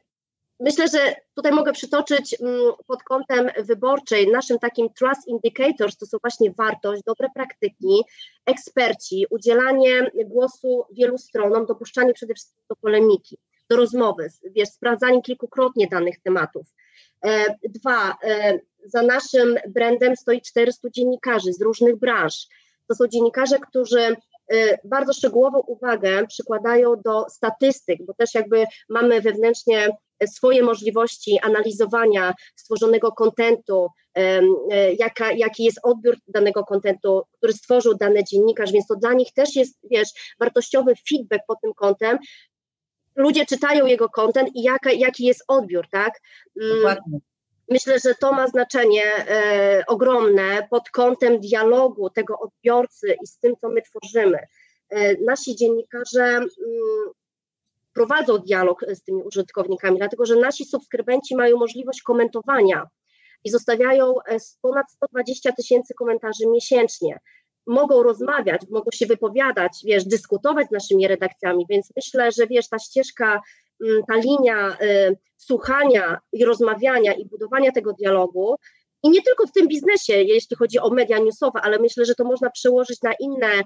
myślę, 0.60 0.88
że 0.88 1.14
tutaj 1.34 1.52
mogę 1.52 1.72
przytoczyć 1.72 2.36
mm, 2.40 2.72
pod 2.86 3.02
kątem 3.02 3.50
wyborczej, 3.58 4.28
naszym 4.28 4.58
takim 4.58 4.88
trust 4.98 5.28
indicators 5.28 5.96
to 5.96 6.06
są 6.06 6.18
właśnie 6.22 6.50
wartość, 6.50 7.02
dobre 7.06 7.28
praktyki, 7.34 8.02
eksperci, 8.46 9.26
udzielanie 9.30 10.10
głosu 10.26 10.84
wielu 10.92 11.18
stronom, 11.18 11.66
dopuszczanie 11.66 12.14
przede 12.14 12.34
wszystkim 12.34 12.64
do 12.68 12.76
polemiki 12.76 13.38
do 13.70 13.76
rozmowy, 13.76 14.28
wiesz, 14.44 14.68
sprawdzanie 14.68 15.22
kilkukrotnie 15.22 15.88
danych 15.88 16.20
tematów. 16.20 16.66
E, 17.24 17.44
dwa, 17.68 18.16
e, 18.24 18.58
za 18.84 19.02
naszym 19.02 19.56
brandem 19.68 20.16
stoi 20.16 20.40
400 20.40 20.88
dziennikarzy 20.90 21.52
z 21.52 21.62
różnych 21.62 21.96
branż. 21.96 22.46
To 22.88 22.94
są 22.94 23.08
dziennikarze, 23.08 23.58
którzy 23.58 24.00
e, 24.00 24.16
bardzo 24.84 25.12
szczegółową 25.12 25.58
uwagę 25.58 26.26
przykładają 26.26 26.94
do 27.04 27.24
statystyk, 27.28 27.98
bo 28.06 28.14
też 28.14 28.34
jakby 28.34 28.64
mamy 28.88 29.20
wewnętrznie 29.20 29.88
swoje 30.26 30.62
możliwości 30.62 31.38
analizowania 31.42 32.34
stworzonego 32.56 33.12
kontentu, 33.12 33.88
jaka, 34.98 35.32
jaki 35.32 35.64
jest 35.64 35.80
odbiór 35.82 36.16
danego 36.28 36.64
kontentu, 36.64 37.22
który 37.36 37.52
stworzył 37.52 37.94
dany 37.94 38.24
dziennikarz, 38.24 38.72
więc 38.72 38.86
to 38.86 38.96
dla 38.96 39.12
nich 39.12 39.32
też 39.32 39.56
jest, 39.56 39.78
wiesz, 39.90 40.08
wartościowy 40.40 40.94
feedback 41.08 41.46
pod 41.46 41.60
tym 41.60 41.74
kątem, 41.74 42.18
ludzie 43.16 43.46
czytają 43.46 43.86
jego 43.86 44.08
content 44.08 44.48
i 44.54 44.62
jaka, 44.62 44.92
jaki 44.92 45.24
jest 45.24 45.44
odbiór, 45.48 45.86
tak? 45.90 46.20
Mm, 46.62 46.76
Dokładnie. 46.76 47.18
Myślę, 47.70 47.98
że 47.98 48.14
to 48.14 48.32
ma 48.32 48.46
znaczenie 48.48 49.04
e, 49.04 49.84
ogromne 49.86 50.68
pod 50.70 50.90
kątem 50.90 51.40
dialogu 51.40 52.10
tego 52.10 52.38
odbiorcy 52.38 53.16
i 53.22 53.26
z 53.26 53.38
tym, 53.38 53.56
co 53.60 53.68
my 53.68 53.82
tworzymy. 53.82 54.38
E, 54.88 55.16
nasi 55.16 55.56
dziennikarze 55.56 56.24
mm, 56.24 56.48
prowadzą 57.94 58.38
dialog 58.38 58.84
z 58.94 59.02
tymi 59.02 59.22
użytkownikami, 59.22 59.98
dlatego 59.98 60.26
że 60.26 60.36
nasi 60.36 60.64
subskrybenci 60.64 61.36
mają 61.36 61.56
możliwość 61.56 62.02
komentowania 62.02 62.86
i 63.44 63.50
zostawiają 63.50 64.14
e, 64.28 64.36
ponad 64.62 64.86
120 64.92 65.52
tysięcy 65.52 65.94
komentarzy 65.94 66.46
miesięcznie 66.46 67.18
mogą 67.70 68.02
rozmawiać, 68.02 68.60
mogą 68.70 68.90
się 68.90 69.06
wypowiadać, 69.06 69.72
wiesz, 69.84 70.04
dyskutować 70.04 70.68
z 70.68 70.70
naszymi 70.70 71.08
redakcjami, 71.08 71.66
więc 71.70 71.92
myślę, 71.96 72.32
że 72.32 72.46
wiesz, 72.46 72.68
ta 72.68 72.78
ścieżka, 72.78 73.40
mm, 73.84 74.02
ta 74.08 74.14
linia 74.16 74.76
y, 74.82 75.16
słuchania 75.36 76.20
i 76.32 76.44
rozmawiania 76.44 77.12
i 77.12 77.26
budowania 77.26 77.72
tego 77.72 77.92
dialogu 77.92 78.56
i 79.02 79.10
nie 79.10 79.22
tylko 79.22 79.46
w 79.46 79.52
tym 79.52 79.68
biznesie, 79.68 80.12
jeśli 80.12 80.56
chodzi 80.56 80.78
o 80.78 80.90
media 80.90 81.18
newsowe, 81.18 81.60
ale 81.62 81.78
myślę, 81.78 82.04
że 82.04 82.14
to 82.14 82.24
można 82.24 82.50
przełożyć 82.50 83.02
na 83.02 83.12
inne 83.20 83.62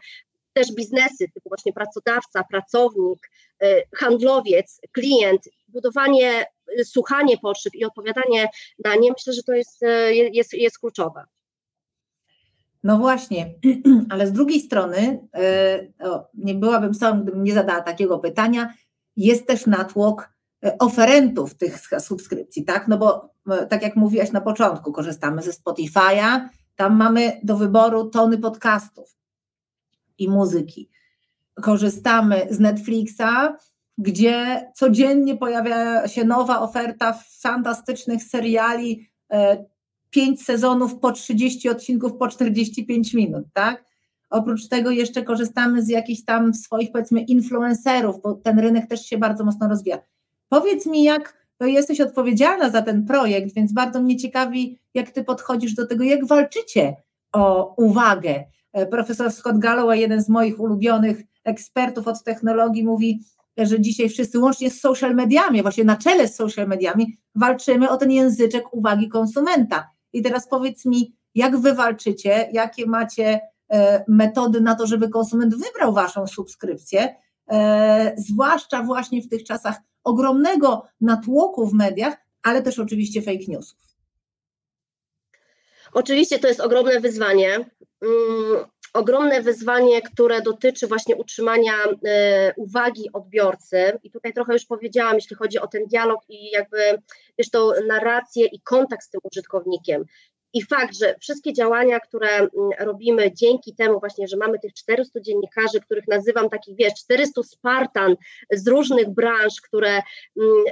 też 0.53 0.73
biznesy, 0.73 1.29
typu 1.35 1.49
właśnie 1.49 1.73
pracodawca, 1.73 2.45
pracownik, 2.51 3.31
y, 3.65 3.83
handlowiec, 3.95 4.81
klient, 4.93 5.43
budowanie, 5.69 6.47
y, 6.81 6.85
słuchanie 6.85 7.39
potrzeb 7.39 7.75
i 7.75 7.85
odpowiadanie 7.85 8.49
na 8.85 8.95
nie, 8.97 9.13
myślę, 9.13 9.33
że 9.33 9.43
to 9.43 9.53
jest, 9.53 9.83
y, 9.83 10.15
jest, 10.15 10.53
jest 10.53 10.79
kluczowe. 10.79 11.25
No 12.85 12.99
właśnie, 12.99 13.55
ale 14.11 14.27
z 14.27 14.33
drugiej 14.33 14.61
strony, 14.61 15.29
e, 15.35 16.09
o, 16.11 16.29
nie 16.35 16.55
byłabym 16.55 16.95
sobą, 16.95 17.23
gdybym 17.23 17.45
nie 17.45 17.55
zadała 17.55 17.81
takiego 17.81 18.19
pytania, 18.19 18.75
jest 19.17 19.47
też 19.47 19.67
natłok 19.67 20.33
e, 20.65 20.79
oferentów 20.79 21.55
tych 21.55 21.79
subskrypcji, 21.99 22.65
tak? 22.65 22.89
No 22.89 22.99
bo 22.99 23.31
e, 23.51 23.67
tak 23.67 23.83
jak 23.83 23.97
mówiłaś 23.97 24.33
na 24.33 24.41
początku, 24.41 24.93
korzystamy 24.93 25.43
ze 25.43 25.51
Spotify'a, 25.51 26.49
tam 26.77 26.97
mamy 26.97 27.41
do 27.43 27.57
wyboru 27.57 28.11
tony 28.11 28.39
podcastów 28.39 29.17
i 30.19 30.29
muzyki. 30.29 30.91
Korzystamy 31.63 32.47
z 32.51 32.61
Netflixa, 32.61 33.57
gdzie 33.99 34.67
codziennie 34.75 35.37
pojawia 35.37 36.09
się 36.09 36.25
nowa 36.25 36.61
oferta 36.61 37.19
fantastycznych 37.41 38.23
seriali 38.23 39.11
pięć 40.15 40.43
sezonów 40.43 40.99
po 40.99 41.13
30 41.13 41.69
odcinków 41.69 42.13
po 42.17 42.29
45 42.29 43.15
minut, 43.15 43.45
tak? 43.53 43.85
Oprócz 44.31 44.69
tego 44.69 44.91
jeszcze 44.91 45.23
korzystamy 45.23 45.83
z 45.83 45.89
jakichś 45.89 46.25
tam 46.25 46.55
swoich, 46.55 46.93
powiedzmy, 46.93 47.21
influencerów, 47.21 48.23
bo 48.23 48.35
ten 48.35 48.59
rynek 48.59 48.89
też 48.89 49.07
się 49.07 49.19
bardzo 49.19 49.45
mocno 49.45 49.69
rozwija. 49.69 49.99
Powiedz 50.49 50.87
mi, 50.87 51.03
jak 51.03 51.45
to 51.59 51.67
jesteś 51.67 52.01
odpowiedzialna 52.01 52.71
za 52.71 52.83
ten 52.83 53.07
projekt, 53.07 53.55
więc 53.55 53.73
bardzo 53.73 54.03
mnie 54.03 54.17
ciekawi, 54.17 54.79
jak 54.95 55.11
ty 55.11 55.25
podchodzisz 55.25 55.75
do 55.75 55.87
tego, 55.87 56.05
jak 56.05 56.27
walczycie 56.27 56.97
o 57.33 57.75
uwagę. 57.77 58.45
E, 58.73 58.87
profesor 58.87 59.33
Scott 59.33 59.59
Galloway, 59.59 60.01
jeden 60.01 60.23
z 60.23 60.29
moich 60.29 60.61
ulubionych 60.61 61.23
ekspertów 61.45 62.09
od 62.09 62.25
technologii, 62.25 62.85
mówi, 62.85 63.21
że 63.57 63.81
dzisiaj 63.81 64.09
wszyscy 64.09 64.39
łącznie 64.39 64.71
z 64.71 64.81
social 64.81 65.15
mediami, 65.15 65.63
właśnie 65.63 65.85
na 65.85 65.97
czele 65.97 66.29
z 66.29 66.37
social 66.37 66.69
mediami, 66.69 67.19
walczymy 67.35 67.91
o 67.91 67.97
ten 67.97 68.11
języczek 68.11 68.75
uwagi 68.75 69.09
konsumenta. 69.09 69.94
I 70.15 70.23
teraz 70.23 70.49
powiedz 70.49 70.85
mi, 70.85 71.17
jak 71.35 71.57
wy 71.57 71.75
walczycie, 71.75 72.49
jakie 72.53 72.87
macie 72.87 73.41
e, 73.73 74.05
metody 74.09 74.61
na 74.61 74.75
to, 74.75 74.87
żeby 74.87 75.09
konsument 75.09 75.55
wybrał 75.57 75.93
waszą 75.93 76.27
subskrypcję, 76.27 77.17
e, 77.51 78.15
zwłaszcza 78.19 78.83
właśnie 78.83 79.23
w 79.23 79.29
tych 79.29 79.45
czasach 79.45 79.77
ogromnego 80.05 80.87
natłoku 81.01 81.67
w 81.67 81.75
mediach, 81.75 82.17
ale 82.43 82.63
też 82.63 82.79
oczywiście 82.79 83.23
fake 83.23 83.45
newsów. 83.49 83.79
Oczywiście 85.93 86.39
to 86.39 86.49
jest 86.49 86.61
ogromne 86.61 87.01
wyzwanie. 87.01 87.71
Ogromne 88.95 89.43
wyzwanie, 89.43 90.03
które 90.03 90.43
dotyczy 90.43 90.87
właśnie 90.87 91.17
utrzymania 91.17 91.73
e, 92.07 92.53
uwagi 92.57 93.13
odbiorcy. 93.13 93.99
I 94.03 94.11
tutaj 94.11 94.33
trochę 94.33 94.53
już 94.53 94.67
powiedziałam, 94.67 95.15
jeśli 95.15 95.37
chodzi 95.37 95.59
o 95.59 95.67
ten 95.67 95.87
dialog 95.87 96.21
i 96.29 96.51
jakby 96.51 96.79
wiesz, 97.39 97.51
tą 97.51 97.71
narrację 97.87 98.47
i 98.47 98.61
kontakt 98.61 99.05
z 99.05 99.11
tym 99.11 99.21
użytkownikiem. 99.33 100.05
I 100.53 100.63
fakt, 100.63 100.97
że 100.99 101.15
wszystkie 101.21 101.53
działania, 101.53 102.01
które 102.01 102.29
mm, 102.29 102.51
robimy 102.79 103.33
dzięki 103.33 103.75
temu 103.75 104.01
właśnie, 104.01 104.29
że 104.29 104.37
mamy 104.37 104.59
tych 104.59 104.75
400 104.75 105.21
dziennikarzy, 105.21 105.81
których 105.81 106.09
nazywam 106.09 106.49
takich, 106.49 106.77
wiesz, 106.77 106.95
400 106.95 107.43
Spartan 107.43 108.17
z 108.53 108.69
różnych 108.69 109.11
branż, 109.11 109.61
które 109.61 110.03
mm, 110.41 110.65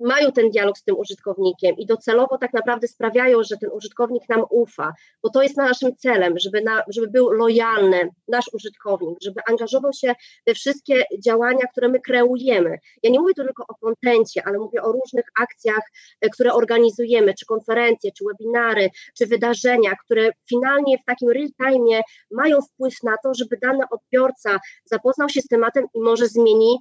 mają 0.00 0.32
ten 0.32 0.50
dialog 0.50 0.78
z 0.78 0.84
tym 0.84 0.98
użytkownikiem 0.98 1.76
i 1.76 1.86
docelowo 1.86 2.38
tak 2.38 2.52
naprawdę 2.52 2.88
sprawiają, 2.88 3.42
że 3.42 3.56
ten 3.56 3.70
użytkownik 3.72 4.28
nam 4.28 4.44
ufa, 4.50 4.92
bo 5.22 5.30
to 5.30 5.42
jest 5.42 5.56
naszym 5.56 5.96
celem, 5.96 6.38
żeby, 6.38 6.62
na, 6.62 6.82
żeby 6.88 7.08
był 7.08 7.30
lojalny 7.30 8.08
nasz 8.28 8.46
użytkownik, 8.52 9.18
żeby 9.22 9.40
angażował 9.48 9.92
się 9.92 10.14
we 10.46 10.54
wszystkie 10.54 11.04
działania, 11.24 11.66
które 11.72 11.88
my 11.88 12.00
kreujemy. 12.00 12.78
Ja 13.02 13.10
nie 13.10 13.20
mówię 13.20 13.34
tu 13.34 13.44
tylko 13.44 13.64
o 13.68 13.74
kontencie, 13.74 14.42
ale 14.46 14.58
mówię 14.58 14.82
o 14.82 14.92
różnych 14.92 15.24
akcjach, 15.40 15.82
e, 16.20 16.28
które 16.28 16.52
organizujemy, 16.52 17.34
czy 17.34 17.46
konferencje, 17.46 18.12
czy 18.12 18.24
webinary, 18.24 18.90
czy 19.18 19.26
wydarzenia, 19.26 19.90
które 20.04 20.30
finalnie 20.48 20.98
w 20.98 21.04
takim 21.04 21.30
real 21.30 21.48
time 21.56 22.00
mają 22.30 22.60
wpływ 22.60 23.02
na 23.02 23.16
to, 23.22 23.34
żeby 23.34 23.56
dany 23.56 23.84
odbiorca 23.90 24.58
zapoznał 24.84 25.28
się 25.28 25.40
z 25.40 25.46
tematem 25.46 25.86
i 25.94 26.00
może 26.00 26.26
zmieni 26.26 26.78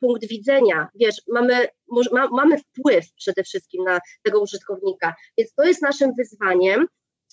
punkt 0.00 0.28
widzenia, 0.28 0.88
wiesz, 0.94 1.22
mamy, 1.28 1.68
ma, 2.12 2.28
mamy 2.28 2.58
wpływ 2.58 3.04
przede 3.16 3.42
wszystkim 3.42 3.84
na 3.84 4.00
tego 4.22 4.40
użytkownika, 4.40 5.14
więc 5.38 5.54
to 5.54 5.64
jest 5.64 5.82
naszym 5.82 6.12
wyzwaniem, 6.18 6.86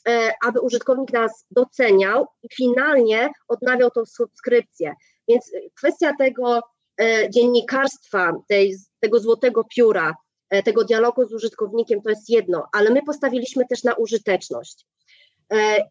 e, 0.07 0.33
aby 0.45 0.61
użytkownik 0.61 1.13
nas 1.13 1.45
doceniał 1.51 2.25
i 2.43 2.55
finalnie 2.55 3.29
odnawiał 3.47 3.91
tą 3.91 4.05
subskrypcję. 4.05 4.93
Więc 5.27 5.51
kwestia 5.77 6.11
tego 6.19 6.61
e, 7.01 7.29
dziennikarstwa, 7.29 8.33
tej, 8.47 8.75
tego 8.99 9.19
złotego 9.19 9.63
pióra, 9.75 10.15
e, 10.49 10.63
tego 10.63 10.83
dialogu 10.83 11.27
z 11.27 11.33
użytkownikiem 11.33 12.01
to 12.01 12.09
jest 12.09 12.29
jedno, 12.29 12.67
ale 12.73 12.89
my 12.89 13.01
postawiliśmy 13.03 13.65
też 13.69 13.83
na 13.83 13.93
użyteczność. 13.93 14.85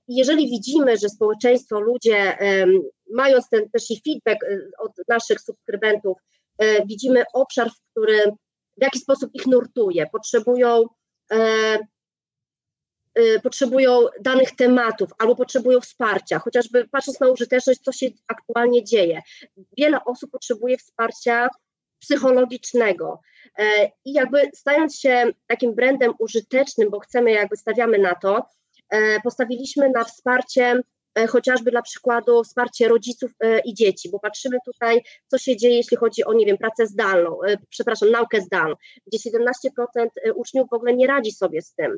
Jeżeli 0.08 0.50
widzimy, 0.50 0.96
że 0.96 1.08
społeczeństwo, 1.08 1.80
ludzie 1.80 2.38
mając 3.14 3.48
ten 3.48 3.70
też 3.70 3.90
i 3.90 4.02
feedback 4.04 4.42
y, 4.44 4.70
od 4.78 4.92
naszych 5.08 5.40
subskrybentów, 5.40 6.18
widzimy 6.86 7.24
obszar, 7.32 7.70
w 7.70 7.90
którym 7.90 8.30
w 8.80 8.82
jaki 8.82 8.98
sposób 8.98 9.30
ich 9.34 9.46
nurtuje, 9.46 10.06
potrzebują, 10.06 10.84
e, 11.32 11.78
potrzebują 13.42 14.00
danych 14.20 14.56
tematów 14.56 15.10
albo 15.18 15.36
potrzebują 15.36 15.80
wsparcia, 15.80 16.38
chociażby 16.38 16.88
patrząc 16.88 17.20
na 17.20 17.28
użyteczność, 17.28 17.80
co 17.80 17.92
się 17.92 18.06
aktualnie 18.28 18.84
dzieje. 18.84 19.22
Wiele 19.78 20.04
osób 20.04 20.30
potrzebuje 20.30 20.78
wsparcia 20.78 21.48
psychologicznego. 21.98 23.20
E, 23.58 23.90
I 24.04 24.12
jakby 24.12 24.50
stając 24.54 24.98
się 24.98 25.26
takim 25.46 25.74
brandem 25.74 26.12
użytecznym, 26.18 26.90
bo 26.90 27.00
chcemy, 27.00 27.30
jakby 27.30 27.56
stawiamy 27.56 27.98
na 27.98 28.14
to, 28.14 28.36
e, 28.38 28.42
postawiliśmy 29.22 29.90
na 29.90 30.04
wsparcie 30.04 30.82
E, 31.14 31.26
chociażby 31.26 31.70
dla 31.70 31.82
przykładu 31.82 32.44
wsparcie 32.44 32.88
rodziców 32.88 33.30
e, 33.40 33.60
i 33.60 33.74
dzieci, 33.74 34.10
bo 34.10 34.18
patrzymy 34.18 34.58
tutaj, 34.66 35.02
co 35.26 35.38
się 35.38 35.56
dzieje, 35.56 35.76
jeśli 35.76 35.96
chodzi 35.96 36.24
o, 36.24 36.32
nie 36.32 36.46
wiem, 36.46 36.58
pracę 36.58 36.86
zdalną, 36.86 37.42
e, 37.42 37.56
przepraszam, 37.68 38.10
naukę 38.10 38.40
zdalną, 38.40 38.74
gdzie 39.06 39.18
17% 39.18 40.08
uczniów 40.34 40.68
w 40.70 40.72
ogóle 40.72 40.94
nie 40.94 41.06
radzi 41.06 41.32
sobie 41.32 41.62
z 41.62 41.74
tym. 41.74 41.96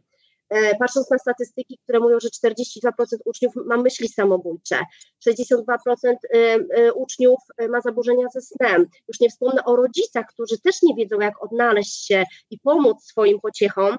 Patrząc 0.78 1.10
na 1.10 1.18
statystyki, 1.18 1.78
które 1.82 2.00
mówią, 2.00 2.20
że 2.20 2.28
42% 2.28 2.90
uczniów 3.24 3.52
ma 3.66 3.76
myśli 3.76 4.08
samobójcze, 4.08 4.78
62% 5.28 6.14
uczniów 6.94 7.38
ma 7.68 7.80
zaburzenia 7.80 8.26
ze 8.34 8.40
snem. 8.40 8.86
Już 9.08 9.20
nie 9.20 9.30
wspomnę 9.30 9.64
o 9.64 9.76
rodzicach, 9.76 10.26
którzy 10.26 10.60
też 10.60 10.82
nie 10.82 10.94
wiedzą, 10.94 11.20
jak 11.20 11.44
odnaleźć 11.44 12.06
się 12.06 12.24
i 12.50 12.58
pomóc 12.58 13.04
swoim 13.04 13.40
pociechom 13.40 13.98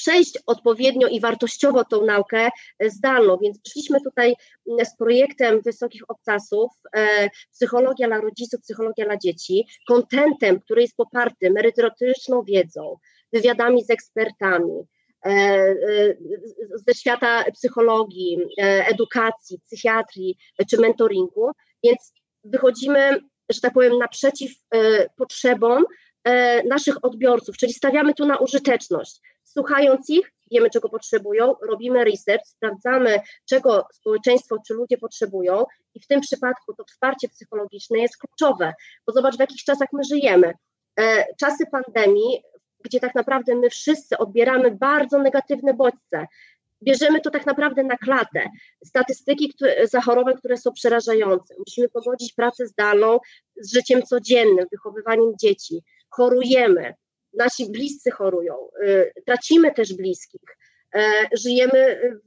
przejść 0.00 0.38
odpowiednio 0.46 1.08
i 1.08 1.20
wartościowo 1.20 1.84
tą 1.84 2.04
naukę 2.04 2.48
e, 2.78 2.90
zdalną. 2.90 3.38
Więc 3.42 3.60
przyszliśmy 3.60 4.00
tutaj 4.00 4.34
z 4.84 4.96
projektem 4.96 5.60
wysokich 5.60 6.02
obcasów, 6.08 6.70
e, 6.96 7.30
psychologia 7.52 8.06
dla 8.06 8.20
rodziców, 8.20 8.60
psychologia 8.60 9.04
dla 9.04 9.16
dzieci, 9.16 9.66
kontentem, 9.88 10.60
który 10.60 10.82
jest 10.82 10.96
poparty 10.96 11.50
merytoryczną 11.50 12.42
wiedzą, 12.42 12.96
wywiadami 13.32 13.84
z 13.84 13.90
ekspertami, 13.90 14.82
e, 15.26 15.74
ze 16.86 16.94
świata 16.94 17.44
psychologii, 17.52 18.38
edukacji, 18.92 19.60
psychiatrii 19.66 20.36
czy 20.70 20.80
mentoringu, 20.80 21.50
więc 21.84 22.12
wychodzimy, 22.44 23.20
że 23.50 23.60
tak 23.60 23.72
powiem, 23.72 23.98
naprzeciw 23.98 24.50
potrzebom 25.16 25.84
naszych 26.68 27.04
odbiorców, 27.04 27.56
czyli 27.56 27.72
stawiamy 27.72 28.14
tu 28.14 28.26
na 28.26 28.38
użyteczność. 28.38 29.20
Słuchając 29.52 30.10
ich, 30.10 30.32
wiemy, 30.50 30.70
czego 30.70 30.88
potrzebują, 30.88 31.54
robimy 31.68 32.04
research, 32.04 32.46
sprawdzamy, 32.46 33.20
czego 33.48 33.86
społeczeństwo 33.92 34.56
czy 34.66 34.74
ludzie 34.74 34.98
potrzebują, 34.98 35.64
i 35.94 36.00
w 36.00 36.06
tym 36.06 36.20
przypadku 36.20 36.74
to 36.74 36.84
wsparcie 36.84 37.28
psychologiczne 37.28 37.98
jest 37.98 38.16
kluczowe, 38.16 38.72
bo 39.06 39.12
zobacz, 39.12 39.36
w 39.36 39.40
jakich 39.40 39.64
czasach 39.64 39.88
my 39.92 40.04
żyjemy. 40.04 40.52
E, 41.00 41.26
czasy 41.40 41.64
pandemii, 41.66 42.42
gdzie 42.84 43.00
tak 43.00 43.14
naprawdę 43.14 43.54
my 43.54 43.70
wszyscy 43.70 44.18
odbieramy 44.18 44.70
bardzo 44.70 45.18
negatywne 45.18 45.74
bodźce. 45.74 46.26
Bierzemy 46.82 47.20
to 47.20 47.30
tak 47.30 47.46
naprawdę 47.46 47.82
na 47.82 47.96
klatę. 47.96 48.48
Statystyki 48.84 49.48
które, 49.48 49.86
zachorowań, 49.86 50.36
które 50.36 50.56
są 50.56 50.72
przerażające. 50.72 51.54
Musimy 51.58 51.88
pogodzić 51.88 52.32
pracę 52.32 52.66
zdalną 52.66 53.18
z 53.56 53.72
życiem 53.72 54.02
codziennym, 54.02 54.66
wychowywaniem 54.70 55.32
dzieci. 55.40 55.82
Chorujemy, 56.10 56.94
nasi 57.34 57.70
bliscy 57.70 58.10
chorują, 58.10 58.54
y, 58.84 59.12
tracimy 59.26 59.74
też 59.74 59.94
bliskich, 59.94 60.56
e, 60.94 61.12
żyjemy, 61.32 61.78
y, 61.78 62.20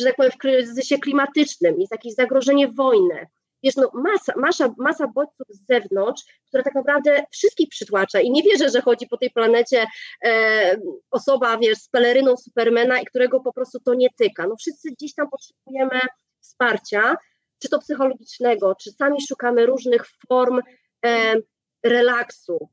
że 0.00 0.06
tak 0.06 0.16
powiem, 0.16 0.32
w 0.32 0.38
kryzysie 0.38 0.98
klimatycznym, 0.98 1.80
jest 1.80 1.92
jakieś 1.92 2.14
zagrożenie 2.14 2.68
wojny. 2.68 3.26
Wiesz, 3.62 3.76
no 3.76 3.90
masa, 3.94 4.32
masa, 4.36 4.74
masa 4.78 5.08
bodźców 5.08 5.46
z 5.48 5.66
zewnątrz, 5.66 6.22
która 6.48 6.62
tak 6.62 6.74
naprawdę 6.74 7.24
wszystkich 7.30 7.68
przytłacza 7.68 8.20
i 8.20 8.30
nie 8.30 8.42
wierzę, 8.42 8.70
że 8.70 8.80
chodzi 8.80 9.06
po 9.06 9.16
tej 9.16 9.30
planecie 9.30 9.86
e, 10.24 10.76
osoba, 11.10 11.58
wiesz, 11.58 11.78
z 11.78 11.88
peleryną 11.88 12.36
Supermana 12.36 13.00
i 13.00 13.04
którego 13.04 13.40
po 13.40 13.52
prostu 13.52 13.80
to 13.80 13.94
nie 13.94 14.08
tyka. 14.18 14.46
No 14.46 14.56
wszyscy 14.56 14.90
gdzieś 14.90 15.14
tam 15.14 15.30
potrzebujemy 15.30 16.00
wsparcia, 16.40 17.16
czy 17.62 17.68
to 17.68 17.78
psychologicznego, 17.78 18.74
czy 18.74 18.90
sami 18.90 19.16
szukamy 19.28 19.66
różnych 19.66 20.06
form 20.28 20.60
e, 21.06 21.34
relaksu, 21.82 22.68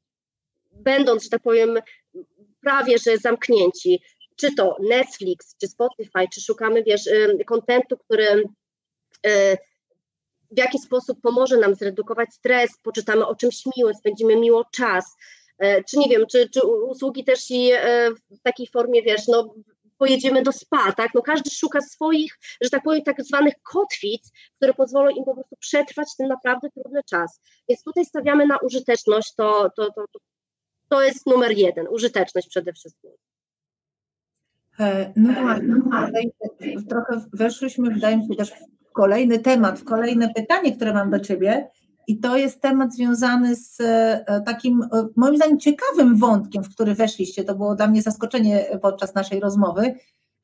będąc, 0.79 1.23
że 1.23 1.29
tak 1.29 1.41
powiem, 1.41 1.79
prawie 2.61 2.97
że 2.97 3.17
zamknięci, 3.17 4.01
czy 4.35 4.55
to 4.55 4.77
Netflix, 4.89 5.55
czy 5.57 5.67
Spotify, 5.67 6.27
czy 6.33 6.41
szukamy, 6.41 6.83
wiesz, 6.83 7.09
kontentu, 7.45 7.97
który 7.97 8.43
w 10.51 10.57
jaki 10.57 10.79
sposób 10.79 11.21
pomoże 11.21 11.57
nam 11.57 11.75
zredukować 11.75 12.33
stres, 12.33 12.71
poczytamy 12.83 13.27
o 13.27 13.35
czymś 13.35 13.63
miłym, 13.77 13.93
spędzimy 13.93 14.35
miło 14.35 14.65
czas, 14.75 15.15
e, 15.59 15.83
czy 15.83 15.97
nie 15.97 16.09
wiem, 16.09 16.25
czy, 16.31 16.49
czy 16.49 16.61
usługi 16.67 17.23
też 17.23 17.51
i 17.51 17.71
w 18.29 18.41
takiej 18.43 18.67
formie, 18.67 19.01
wiesz, 19.01 19.27
no 19.27 19.53
pojedziemy 19.97 20.43
do 20.43 20.51
spa, 20.51 20.91
tak? 20.91 21.13
No 21.15 21.21
każdy 21.21 21.49
szuka 21.49 21.81
swoich, 21.81 22.37
że 22.61 22.69
tak 22.69 22.83
powiem, 22.83 23.03
tak 23.03 23.23
zwanych 23.23 23.53
kotwic, 23.63 24.31
które 24.55 24.73
pozwolą 24.73 25.09
im 25.09 25.25
po 25.25 25.33
prostu 25.33 25.55
przetrwać 25.59 26.07
ten 26.17 26.27
naprawdę 26.27 26.69
trudny 26.69 27.01
czas. 27.09 27.41
Więc 27.69 27.83
tutaj 27.83 28.05
stawiamy 28.05 28.47
na 28.47 28.57
użyteczność, 28.57 29.33
to, 29.35 29.69
to, 29.75 29.85
to, 29.85 30.05
to 30.13 30.19
to 30.89 31.03
jest 31.03 31.25
numer 31.25 31.51
jeden, 31.57 31.87
użyteczność 31.87 32.47
przede 32.47 32.73
wszystkim. 32.73 33.11
E, 34.79 35.13
no 35.15 35.33
właśnie, 35.41 35.75
trochę 36.89 37.21
weszliśmy, 37.33 37.89
wydaje 37.93 38.17
mi 38.17 38.27
się, 38.27 38.35
też 38.35 38.49
w 38.89 38.91
kolejny 38.91 39.39
temat, 39.39 39.79
w 39.79 39.83
kolejne 39.83 40.33
pytanie, 40.33 40.75
które 40.75 40.93
mam 40.93 41.09
do 41.09 41.19
Ciebie. 41.19 41.67
I 42.07 42.19
to 42.19 42.37
jest 42.37 42.61
temat 42.61 42.93
związany 42.93 43.55
z 43.55 43.77
e, 43.81 44.41
takim, 44.45 44.83
e, 44.83 45.07
moim 45.15 45.35
zdaniem, 45.35 45.59
ciekawym 45.59 46.17
wątkiem, 46.17 46.63
w 46.63 46.69
który 46.69 46.95
weszliście. 46.95 47.43
To 47.43 47.55
było 47.55 47.75
dla 47.75 47.87
mnie 47.87 48.01
zaskoczenie 48.01 48.79
podczas 48.81 49.15
naszej 49.15 49.39
rozmowy, 49.39 49.93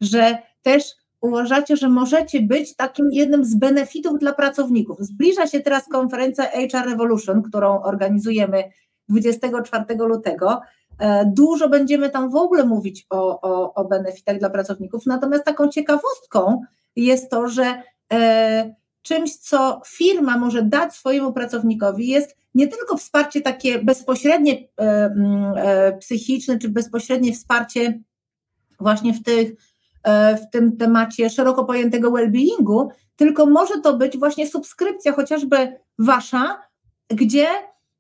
że 0.02 0.38
też 0.62 0.84
uważacie, 1.22 1.78
że 1.78 1.90
możecie 1.90 2.42
być 2.42 2.76
takim 2.76 3.06
jednym 3.12 3.46
z 3.46 3.56
benefitów 3.56 4.20
dla 4.20 4.34
pracowników. 4.34 4.98
Zbliża 5.00 5.48
się 5.48 5.60
teraz 5.60 5.88
konferencja 5.88 6.46
HR 6.46 6.90
Revolution, 6.90 7.42
którą 7.42 7.82
organizujemy 7.82 8.64
24 9.10 9.86
lutego. 9.98 10.62
E, 11.00 11.26
dużo 11.26 11.70
będziemy 11.70 12.10
tam 12.10 12.30
w 12.30 12.36
ogóle 12.36 12.66
mówić 12.66 13.06
o, 13.10 13.42
o, 13.42 13.74
o 13.74 13.86
benefitach 13.86 14.40
dla 14.40 14.50
pracowników, 14.50 15.06
natomiast 15.06 15.44
taką 15.44 15.70
ciekawostką 15.70 16.62
jest 16.96 17.32
to, 17.32 17.48
że 17.48 17.82
e, 18.14 18.76
czymś, 19.02 19.36
co 19.36 19.82
firma 19.86 20.38
może 20.38 20.64
dać 20.64 20.94
swojemu 20.94 21.34
pracownikowi, 21.34 22.08
jest 22.08 22.38
nie 22.56 22.68
tylko 22.68 22.98
wsparcie 22.98 23.42
takie 23.42 23.80
bezpośrednie 23.84 24.54
e, 24.54 24.84
e, 24.84 25.98
psychiczne, 25.98 26.60
czy 26.60 26.70
bezpośrednie 26.70 27.34
wsparcie 27.34 28.00
właśnie 28.80 29.14
w, 29.14 29.24
tych, 29.24 29.52
e, 30.04 30.38
w 30.38 30.50
tym 30.50 30.78
temacie 30.78 31.30
szeroko 31.30 31.66
pojętego 31.66 32.12
well-beingu, 32.12 32.88
tylko 33.16 33.46
może 33.46 33.82
to 33.82 33.98
być 33.98 34.18
właśnie 34.18 34.48
subskrypcja, 34.48 35.14
chociażby 35.14 35.80
wasza, 36.00 36.62
gdzie, 37.10 37.48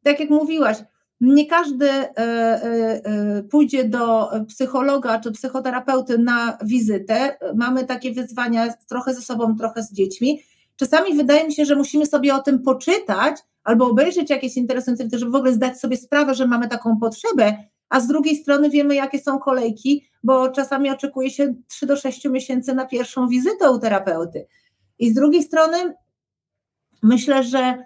tak 0.04 0.20
jak 0.20 0.30
mówiłaś, 0.30 0.78
nie 1.22 1.48
każdy 1.48 1.90
e, 1.90 2.18
e, 2.18 3.02
e, 3.06 3.44
pójdzie 3.44 3.84
do 3.84 4.32
psychologa 4.48 5.20
czy 5.20 5.32
psychoterapeuty 5.32 6.18
na 6.18 6.58
wizytę. 6.64 7.38
Mamy 7.56 7.86
takie 7.86 8.14
wyzwania 8.14 8.74
trochę 8.90 9.14
ze 9.14 9.22
sobą, 9.22 9.56
trochę 9.56 9.84
z 9.84 9.94
dziećmi. 9.94 10.42
Czasami 10.76 11.16
wydaje 11.16 11.48
mi 11.48 11.54
się, 11.54 11.66
że 11.66 11.76
musimy 11.76 12.06
sobie 12.06 12.36
o 12.36 12.42
tym 12.42 12.60
poczytać, 12.60 13.36
albo 13.64 13.86
obejrzeć 13.90 14.30
jakieś 14.30 14.58
interesujące, 14.58 15.20
żeby 15.20 15.32
w 15.32 15.36
ogóle 15.36 15.54
zdać 15.54 15.80
sobie 15.80 15.98
sprawę, 15.98 16.36
że 16.36 16.48
mamy 16.48 16.68
taką 16.68 16.98
potrzebę, 17.00 17.58
a 17.90 18.00
z 18.00 18.08
drugiej 18.08 18.36
strony 18.36 18.70
wiemy, 18.70 18.96
jakie 18.96 19.20
są 19.20 19.40
kolejki, 19.40 20.06
bo 20.24 20.50
czasami 20.50 20.90
oczekuje 20.90 21.30
się 21.30 21.54
3 21.68 21.86
do 21.86 21.96
6 21.96 22.26
miesięcy 22.26 22.74
na 22.74 22.86
pierwszą 22.86 23.28
wizytę 23.28 23.72
u 23.72 23.80
terapeuty. 23.80 24.48
I 25.00 25.10
z 25.12 25.14
drugiej 25.14 25.44
strony 25.44 25.78
myślę, 27.04 27.44
że 27.44 27.86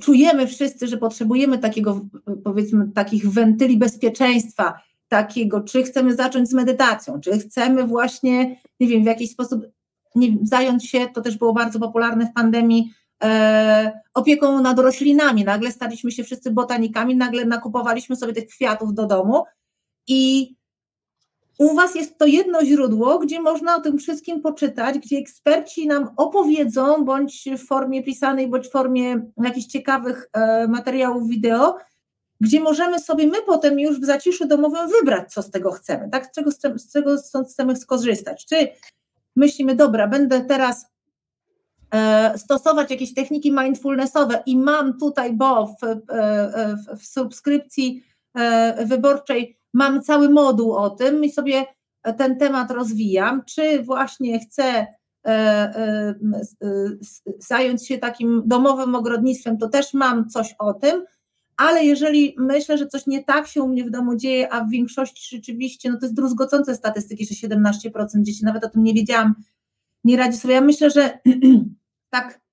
czujemy 0.00 0.46
wszyscy, 0.46 0.86
że 0.86 0.96
potrzebujemy 0.96 1.58
takiego, 1.58 2.00
powiedzmy, 2.44 2.88
takich 2.94 3.30
wentyli 3.30 3.76
bezpieczeństwa, 3.76 4.80
takiego, 5.08 5.60
czy 5.60 5.82
chcemy 5.82 6.14
zacząć 6.14 6.48
z 6.48 6.54
medytacją, 6.54 7.20
czy 7.20 7.38
chcemy 7.38 7.84
właśnie, 7.84 8.60
nie 8.80 8.88
wiem, 8.88 9.02
w 9.02 9.06
jakiś 9.06 9.30
sposób 9.30 9.66
nie, 10.14 10.36
zająć 10.42 10.90
się, 10.90 11.06
to 11.14 11.20
też 11.20 11.38
było 11.38 11.52
bardzo 11.52 11.78
popularne 11.78 12.26
w 12.26 12.32
pandemii, 12.32 12.92
e, 13.24 14.00
opieką 14.14 14.62
nad 14.62 14.78
roślinami. 14.78 15.44
Nagle 15.44 15.72
staliśmy 15.72 16.12
się 16.12 16.24
wszyscy 16.24 16.50
botanikami, 16.50 17.16
nagle 17.16 17.44
nakupowaliśmy 17.44 18.16
sobie 18.16 18.32
tych 18.32 18.46
kwiatów 18.46 18.94
do 18.94 19.06
domu 19.06 19.44
i 20.06 20.50
u 21.58 21.74
Was 21.74 21.94
jest 21.94 22.18
to 22.18 22.26
jedno 22.26 22.64
źródło, 22.64 23.18
gdzie 23.18 23.40
można 23.40 23.76
o 23.76 23.80
tym 23.80 23.98
wszystkim 23.98 24.40
poczytać, 24.40 24.98
gdzie 24.98 25.18
eksperci 25.18 25.86
nam 25.86 26.10
opowiedzą, 26.16 27.04
bądź 27.04 27.48
w 27.58 27.66
formie 27.66 28.02
pisanej, 28.02 28.48
bądź 28.48 28.68
w 28.68 28.70
formie 28.70 29.30
jakichś 29.44 29.66
ciekawych 29.66 30.28
e, 30.32 30.68
materiałów 30.68 31.28
wideo, 31.28 31.76
gdzie 32.40 32.60
możemy 32.60 32.98
sobie 32.98 33.26
my 33.26 33.42
potem 33.46 33.80
już 33.80 34.00
w 34.00 34.04
zaciszu 34.04 34.46
domowym 34.46 34.88
wybrać, 34.88 35.32
co 35.32 35.42
z 35.42 35.50
tego 35.50 35.72
chcemy, 35.72 36.08
tak? 36.10 36.26
z 36.26 36.30
czego, 36.30 36.50
z 36.78 36.92
czego 36.92 37.16
chcemy 37.48 37.76
skorzystać. 37.76 38.46
Czy 38.46 38.68
myślimy, 39.36 39.74
dobra, 39.74 40.08
będę 40.08 40.40
teraz 40.40 40.86
e, 41.94 42.38
stosować 42.38 42.90
jakieś 42.90 43.14
techniki 43.14 43.52
mindfulnessowe 43.52 44.42
i 44.46 44.56
mam 44.56 44.98
tutaj, 44.98 45.32
bo 45.32 45.66
w, 45.66 45.84
e, 45.84 46.76
w, 46.76 47.00
w 47.00 47.06
subskrypcji 47.06 48.02
wyborczej 48.84 49.58
mam 49.76 50.02
cały 50.02 50.28
moduł 50.28 50.72
o 50.72 50.90
tym 50.90 51.24
i 51.24 51.32
sobie 51.32 51.64
ten 52.18 52.38
temat 52.38 52.70
rozwijam, 52.70 53.42
czy 53.44 53.82
właśnie 53.82 54.40
chcę 54.40 54.64
e, 54.64 55.28
e, 55.28 56.14
zająć 57.38 57.86
się 57.88 57.98
takim 57.98 58.42
domowym 58.46 58.94
ogrodnictwem, 58.94 59.58
to 59.58 59.68
też 59.68 59.94
mam 59.94 60.28
coś 60.28 60.54
o 60.58 60.74
tym, 60.74 61.04
ale 61.56 61.84
jeżeli 61.84 62.34
myślę, 62.38 62.78
że 62.78 62.86
coś 62.86 63.06
nie 63.06 63.24
tak 63.24 63.46
się 63.46 63.62
u 63.62 63.68
mnie 63.68 63.84
w 63.84 63.90
domu 63.90 64.16
dzieje, 64.16 64.52
a 64.52 64.64
w 64.64 64.70
większości 64.70 65.36
rzeczywiście, 65.36 65.90
no 65.90 65.98
to 65.98 66.06
jest 66.06 66.16
druzgocące 66.16 66.74
statystyki, 66.74 67.26
że 67.26 67.48
17% 67.48 68.22
dzieci, 68.22 68.44
nawet 68.44 68.64
o 68.64 68.68
tym 68.68 68.84
nie 68.84 68.94
wiedziałam, 68.94 69.34
nie 70.04 70.16
radzi 70.16 70.38
sobie. 70.38 70.54
Ja 70.54 70.60
myślę, 70.60 70.90
że 70.90 71.18
tak 72.10 72.45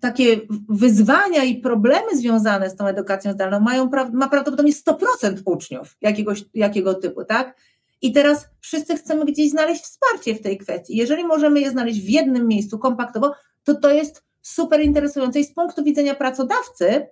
takie 0.00 0.40
wyzwania 0.68 1.44
i 1.44 1.60
problemy 1.60 2.16
związane 2.16 2.70
z 2.70 2.76
tą 2.76 2.86
edukacją 2.86 3.32
zdalną 3.32 3.60
mają 3.60 3.90
ma 4.12 4.28
prawdopodobnie 4.28 4.72
100% 4.72 4.96
uczniów 5.44 5.96
jakiegoś, 6.00 6.44
jakiego 6.54 6.94
typu, 6.94 7.24
tak? 7.24 7.56
I 8.02 8.12
teraz 8.12 8.48
wszyscy 8.60 8.96
chcemy 8.96 9.24
gdzieś 9.24 9.50
znaleźć 9.50 9.82
wsparcie 9.82 10.34
w 10.34 10.42
tej 10.42 10.58
kwestii. 10.58 10.96
Jeżeli 10.96 11.24
możemy 11.24 11.60
je 11.60 11.70
znaleźć 11.70 12.00
w 12.00 12.08
jednym 12.08 12.48
miejscu 12.48 12.78
kompaktowo, 12.78 13.32
to 13.64 13.74
to 13.74 13.92
jest 13.92 14.24
super 14.42 14.80
interesujące 14.80 15.40
i 15.40 15.44
z 15.44 15.54
punktu 15.54 15.84
widzenia 15.84 16.14
pracodawcy 16.14 17.06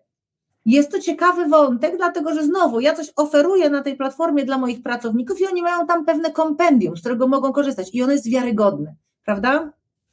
jest 0.64 0.90
to 0.90 1.00
ciekawy 1.00 1.48
wątek, 1.48 1.96
dlatego 1.96 2.34
że 2.34 2.44
znowu 2.44 2.80
ja 2.80 2.94
coś 2.94 3.12
oferuję 3.16 3.70
na 3.70 3.82
tej 3.82 3.96
platformie 3.96 4.44
dla 4.44 4.58
moich 4.58 4.82
pracowników 4.82 5.40
i 5.40 5.46
oni 5.46 5.62
mają 5.62 5.86
tam 5.86 6.04
pewne 6.04 6.30
kompendium, 6.30 6.96
z 6.96 7.00
którego 7.00 7.28
mogą 7.28 7.52
korzystać 7.52 7.94
i 7.94 8.02
ono 8.02 8.12
jest 8.12 8.30
wiarygodne, 8.30 8.94
prawda? 9.24 9.72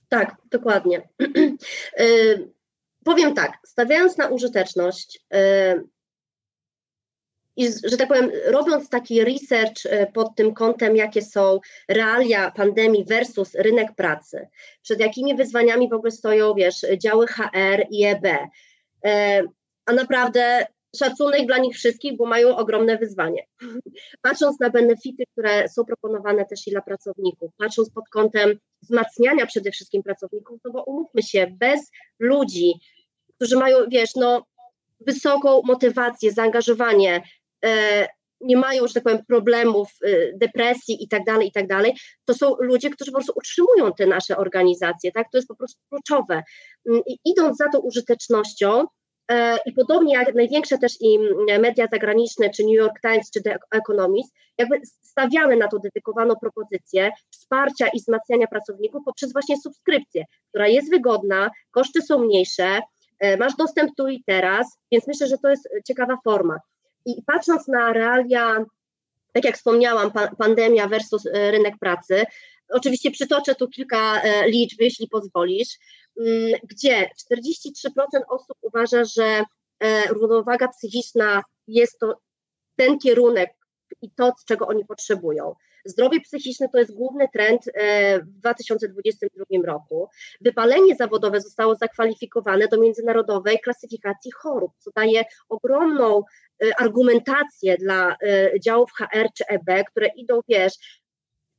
Tak, 0.10 0.36
dokładnie. 0.52 1.10
Powiem 3.10 3.34
tak, 3.34 3.58
stawiając 3.66 4.18
na 4.18 4.28
użyteczność 4.28 5.20
yy, 5.32 5.84
i, 7.56 7.68
że 7.84 7.98
tak 7.98 8.08
powiem, 8.08 8.32
robiąc 8.46 8.90
taki 8.90 9.24
research 9.24 9.86
yy, 9.86 10.08
pod 10.14 10.36
tym 10.36 10.54
kątem, 10.54 10.96
jakie 10.96 11.22
są 11.22 11.60
realia 11.88 12.52
pandemii 12.52 13.06
versus 13.06 13.56
rynek 13.56 13.96
pracy, 13.96 14.48
przed 14.82 15.00
jakimi 15.00 15.36
wyzwaniami 15.36 15.90
w 15.90 15.94
ogóle 15.94 16.12
stoją, 16.12 16.54
wiesz, 16.54 16.86
działy 16.98 17.28
HR 17.28 17.86
i 17.92 18.06
EB, 18.06 18.24
yy, 18.24 19.12
a 19.86 19.94
naprawdę 19.94 20.66
szacunek 20.96 21.48
dla 21.48 21.58
nich 21.58 21.76
wszystkich, 21.76 22.18
bo 22.18 22.26
mają 22.26 22.58
ogromne 22.58 22.98
wyzwanie. 22.98 23.48
Patrząc 24.22 24.60
na 24.60 24.70
benefity, 24.70 25.24
które 25.32 25.70
są 25.70 25.86
proponowane 25.86 26.46
też 26.46 26.68
i 26.68 26.72
dla 26.72 26.82
pracowników, 26.82 27.52
patrząc 27.58 27.90
pod 27.90 28.10
kątem 28.10 28.60
wzmacniania 28.82 29.46
przede 29.46 29.72
wszystkim 29.72 30.04
pracowników, 30.04 30.60
no 30.66 30.72
bo 30.72 30.84
umówmy 30.84 31.24
się, 31.24 31.48
bez 31.60 31.92
ludzi, 32.20 32.74
którzy 33.40 33.58
mają, 33.58 33.78
wiesz, 33.92 34.16
no, 34.16 34.46
wysoką 35.00 35.62
motywację, 35.66 36.32
zaangażowanie, 36.32 37.24
e, 37.66 38.08
nie 38.42 38.58
mają, 38.58 38.88
że 38.88 38.94
tak 38.94 39.04
powiem, 39.04 39.26
problemów, 39.28 39.88
e, 40.06 40.38
depresji 40.38 41.04
i 41.04 41.08
tak 41.08 41.24
dalej, 41.24 41.48
i 41.48 41.52
tak 41.52 41.68
dalej, 41.68 41.98
to 42.26 42.34
są 42.34 42.56
ludzie, 42.60 42.90
którzy 42.90 43.12
po 43.12 43.18
prostu 43.18 43.34
utrzymują 43.36 43.94
te 43.94 44.06
nasze 44.06 44.38
organizacje, 44.38 45.12
tak, 45.12 45.28
to 45.32 45.38
jest 45.38 45.48
po 45.48 45.56
prostu 45.56 45.80
kluczowe. 45.90 46.44
Mm, 46.90 47.02
I 47.08 47.18
idąc 47.26 47.58
za 47.58 47.70
tą 47.70 47.80
użytecznością, 47.80 48.86
e, 49.32 49.58
i 49.66 49.74
podobnie 49.74 50.14
jak 50.14 50.36
największe 50.36 50.78
też 50.78 50.94
i 51.02 51.20
media 51.60 51.88
zagraniczne, 51.92 52.50
czy 52.50 52.64
New 52.64 52.76
York 52.76 53.02
Times, 53.02 53.32
czy 53.32 53.42
The 53.42 53.58
Economist, 53.72 54.34
jakby 54.58 54.82
stawiamy 55.02 55.58
na 55.58 55.68
to 55.68 55.80
dedykowaną 55.80 56.36
propozycję 56.36 57.12
wsparcia 57.30 57.88
i 57.88 58.00
wzmacniania 58.00 58.48
pracowników 58.48 59.02
poprzez 59.06 59.34
właśnie 59.34 59.56
subskrypcję, 59.64 60.24
która 60.50 60.68
jest 60.68 60.90
wygodna, 60.90 61.50
koszty 61.72 62.02
są 62.02 62.20
mniejsze, 62.20 62.82
masz 63.40 63.56
dostęp 63.56 63.92
tu 63.98 64.08
i 64.08 64.24
teraz, 64.24 64.78
więc 64.92 65.08
myślę, 65.08 65.28
że 65.28 65.38
to 65.38 65.50
jest 65.50 65.70
ciekawa 65.88 66.18
forma. 66.24 66.60
I 67.06 67.24
patrząc 67.26 67.68
na 67.68 67.94
realia, 67.94 68.66
tak 69.34 69.46
jak 69.46 69.58
wspomniałam, 69.58 70.12
pandemia 70.38 70.88
versus 70.88 71.26
e, 71.26 71.52
rynek 71.52 71.74
pracy, 71.80 72.24
oczywiście 72.70 73.12
przytoczę 73.12 73.56
tu 73.56 73.68
kilka 73.68 74.22
e, 74.22 74.50
liczb, 74.50 74.82
jeśli 74.82 75.08
pozwolisz, 75.08 75.70
mm, 76.20 76.60
gdzie 76.64 77.10
43% 77.34 77.80
osób 78.30 78.58
uważa, 78.62 79.04
że 79.04 79.44
równowaga 80.10 80.68
psychiczna 80.68 81.42
jest 81.68 82.00
to 82.00 82.20
ten 82.76 83.00
kierunek 83.00 83.50
i 84.02 84.12
to, 84.12 84.34
czego 84.48 84.68
oni 84.68 84.86
potrzebują. 84.86 85.56
Zdrowie 85.86 86.22
psychiczne 86.22 86.70
to 86.70 86.80
jest 86.80 86.96
główny 86.96 87.28
trend 87.34 87.62
e, 87.74 88.20
w 88.20 88.26
2022 88.26 89.46
roku. 89.66 90.10
Wypalenie 90.42 90.96
zawodowe 90.96 91.42
zostało 91.42 91.76
zakwalifikowane 91.76 92.68
do 92.68 92.80
międzynarodowej 92.80 93.60
klasyfikacji 93.60 94.32
chorób, 94.32 94.72
co 94.80 94.92
daje 94.96 95.24
ogromną 95.50 96.24
e, 96.64 96.82
argumentację 96.82 97.78
dla 97.78 98.16
e, 98.24 98.60
działów 98.60 98.92
HR 98.92 99.28
czy 99.38 99.44
EB, 99.48 99.84
które 99.92 100.08
idą, 100.08 100.40
wiesz, 100.50 100.99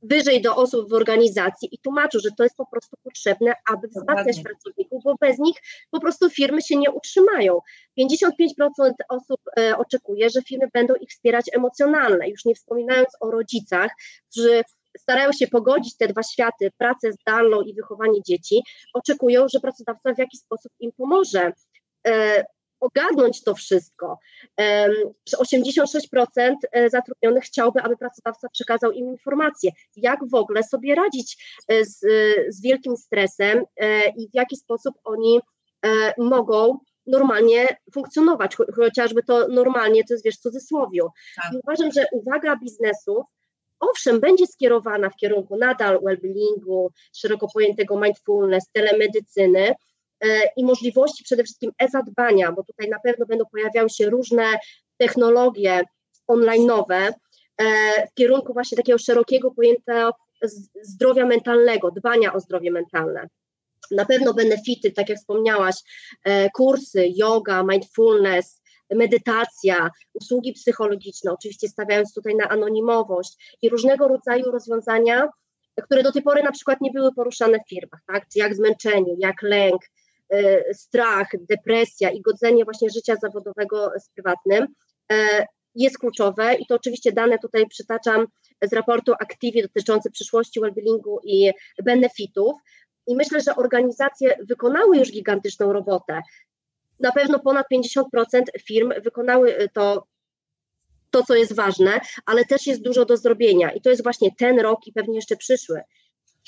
wyżej 0.03 0.43
do 0.43 0.57
osób 0.57 0.91
w 0.91 0.93
organizacji 0.93 1.69
i 1.73 1.79
tłumaczą, 1.79 2.19
że 2.19 2.31
to 2.37 2.43
jest 2.43 2.57
po 2.57 2.67
prostu 2.67 2.97
potrzebne, 3.03 3.53
aby 3.71 3.89
wzmacniać 3.89 4.41
pracowników, 4.43 5.03
bo 5.05 5.15
bez 5.21 5.39
nich 5.39 5.57
po 5.91 6.01
prostu 6.01 6.31
firmy 6.31 6.63
się 6.63 6.77
nie 6.77 6.91
utrzymają. 6.91 7.59
55% 8.01 8.91
osób 9.09 9.41
e, 9.59 9.77
oczekuje, 9.77 10.31
że 10.31 10.43
firmy 10.43 10.69
będą 10.73 10.95
ich 10.95 11.11
wspierać 11.11 11.45
emocjonalnie, 11.53 12.31
już 12.31 12.45
nie 12.45 12.55
wspominając 12.55 13.09
o 13.21 13.31
rodzicach, 13.31 13.91
którzy 14.31 14.63
starają 14.99 15.33
się 15.33 15.47
pogodzić 15.47 15.97
te 15.97 16.09
dwa 16.09 16.23
światy, 16.23 16.71
pracę 16.79 17.13
zdalną 17.13 17.63
i 17.63 17.75
wychowanie 17.75 18.23
dzieci, 18.23 18.63
oczekują, 18.95 19.47
że 19.49 19.61
pracodawca 19.61 20.15
w 20.15 20.19
jakiś 20.19 20.41
sposób 20.41 20.73
im 20.81 20.93
pomoże. 20.93 21.53
Ogarnąć 22.81 23.43
to 23.45 23.55
wszystko. 23.55 24.19
86% 25.37 26.55
e, 26.73 26.90
zatrudnionych 26.90 27.45
chciałby, 27.45 27.83
aby 27.83 27.97
pracodawca 27.97 28.49
przekazał 28.49 28.90
im 28.93 29.09
informacje, 29.09 29.71
jak 29.97 30.21
w 30.31 30.35
ogóle 30.35 30.62
sobie 30.62 30.95
radzić 30.95 31.61
e, 31.69 31.85
z, 31.85 32.01
z 32.49 32.62
wielkim 32.62 32.97
stresem 32.97 33.64
e, 33.77 34.09
i 34.09 34.29
w 34.29 34.35
jaki 34.35 34.57
sposób 34.57 34.95
oni 35.05 35.40
mogą 36.19 36.79
normalnie 37.07 37.66
funkcjonować, 37.95 38.57
chociażby 38.77 39.23
to 39.23 39.49
normalnie, 39.49 40.05
to 40.05 40.14
jest 40.14 40.25
wiesz, 40.25 40.37
w 40.37 40.40
cudzysłowiu. 40.40 41.09
Tak. 41.37 41.53
uważam, 41.62 41.93
że 41.93 42.05
uwaga 42.12 42.57
biznesu 42.57 43.25
owszem, 43.81 44.21
będzie 44.21 44.47
skierowana 44.47 45.11
w 45.11 45.16
kierunku 45.16 45.57
nadal 45.57 45.99
well-beingu, 45.99 46.88
szeroko 47.16 47.47
pojętego 47.55 48.01
mindfulness, 48.01 48.71
telemedycyny, 48.73 49.75
i 50.57 50.65
możliwości 50.65 51.25
przede 51.25 51.45
wszystkim 51.45 51.73
e-zadbania, 51.79 52.53
bo 52.53 52.65
tutaj 52.65 52.89
na 52.89 52.99
pewno 53.01 53.27
będą 53.27 53.45
pojawiały 53.53 53.91
się 53.91 54.11
różne 54.11 54.45
technologie 54.99 55.81
online'owe 56.29 57.13
e, 57.59 58.07
w 58.07 58.15
kierunku 58.15 58.53
właśnie 58.53 58.77
takiego 58.77 58.99
szerokiego 58.99 59.51
pojęcia 59.51 60.11
zdrowia 60.83 61.27
mentalnego, 61.27 61.91
dbania 61.91 62.33
o 62.33 62.41
zdrowie 62.41 62.71
mentalne. 62.71 63.29
Na 63.91 64.05
pewno 64.05 64.35
benefity, 64.35 64.93
tak 64.93 65.09
jak 65.09 65.19
wspomniałaś, 65.19 65.75
e, 66.25 66.51
kursy, 66.51 67.09
yoga, 67.17 67.63
mindfulness, 67.63 68.61
medytacja, 68.91 69.91
usługi 70.15 70.53
psychologiczne, 70.53 71.33
oczywiście 71.33 71.69
stawiając 71.69 72.15
tutaj 72.15 72.35
na 72.35 72.49
anonimowość 72.49 73.57
i 73.63 73.69
różnego 73.69 74.09
rodzaju 74.09 74.51
rozwiązania, 74.51 75.29
które 75.85 76.03
do 76.03 76.13
tej 76.13 76.23
pory 76.23 76.43
na 76.43 76.53
przykład 76.53 76.81
nie 76.81 76.91
były 76.91 77.15
poruszane 77.15 77.59
w 77.59 77.69
firmach, 77.69 78.01
tak? 78.07 78.29
Czy 78.33 78.39
jak 78.39 78.55
zmęczenie, 78.55 79.15
jak 79.19 79.43
lęk, 79.43 79.83
strach, 80.73 81.29
depresja 81.49 82.11
i 82.11 82.21
godzenie 82.21 82.64
właśnie 82.64 82.90
życia 82.90 83.16
zawodowego 83.23 83.93
z 83.99 84.09
prywatnym 84.09 84.66
jest 85.75 85.99
kluczowe 85.99 86.55
i 86.55 86.66
to 86.66 86.75
oczywiście 86.75 87.12
dane 87.12 87.38
tutaj 87.38 87.66
przytaczam 87.66 88.27
z 88.62 88.73
raportu 88.73 89.12
Activity 89.12 89.69
dotyczący 89.69 90.11
przyszłości 90.11 90.61
wellbeingu 90.61 91.21
i 91.25 91.51
benefitów. 91.85 92.53
I 93.07 93.16
myślę, 93.16 93.40
że 93.40 93.57
organizacje 93.57 94.38
wykonały 94.49 94.99
już 94.99 95.11
gigantyczną 95.12 95.73
robotę. 95.73 96.21
Na 97.01 97.12
pewno 97.12 97.38
ponad 97.38 97.66
50% 97.75 98.03
firm 98.66 98.93
wykonały 99.03 99.69
to, 99.73 100.07
to, 101.11 101.23
co 101.23 101.35
jest 101.35 101.55
ważne, 101.55 102.01
ale 102.27 102.45
też 102.45 102.66
jest 102.66 102.83
dużo 102.83 103.05
do 103.05 103.16
zrobienia. 103.16 103.73
I 103.73 103.81
to 103.81 103.90
jest 103.90 104.03
właśnie 104.03 104.31
ten 104.38 104.61
rok 104.61 104.87
i 104.87 104.93
pewnie 104.93 105.16
jeszcze 105.16 105.37
przyszły. 105.37 105.81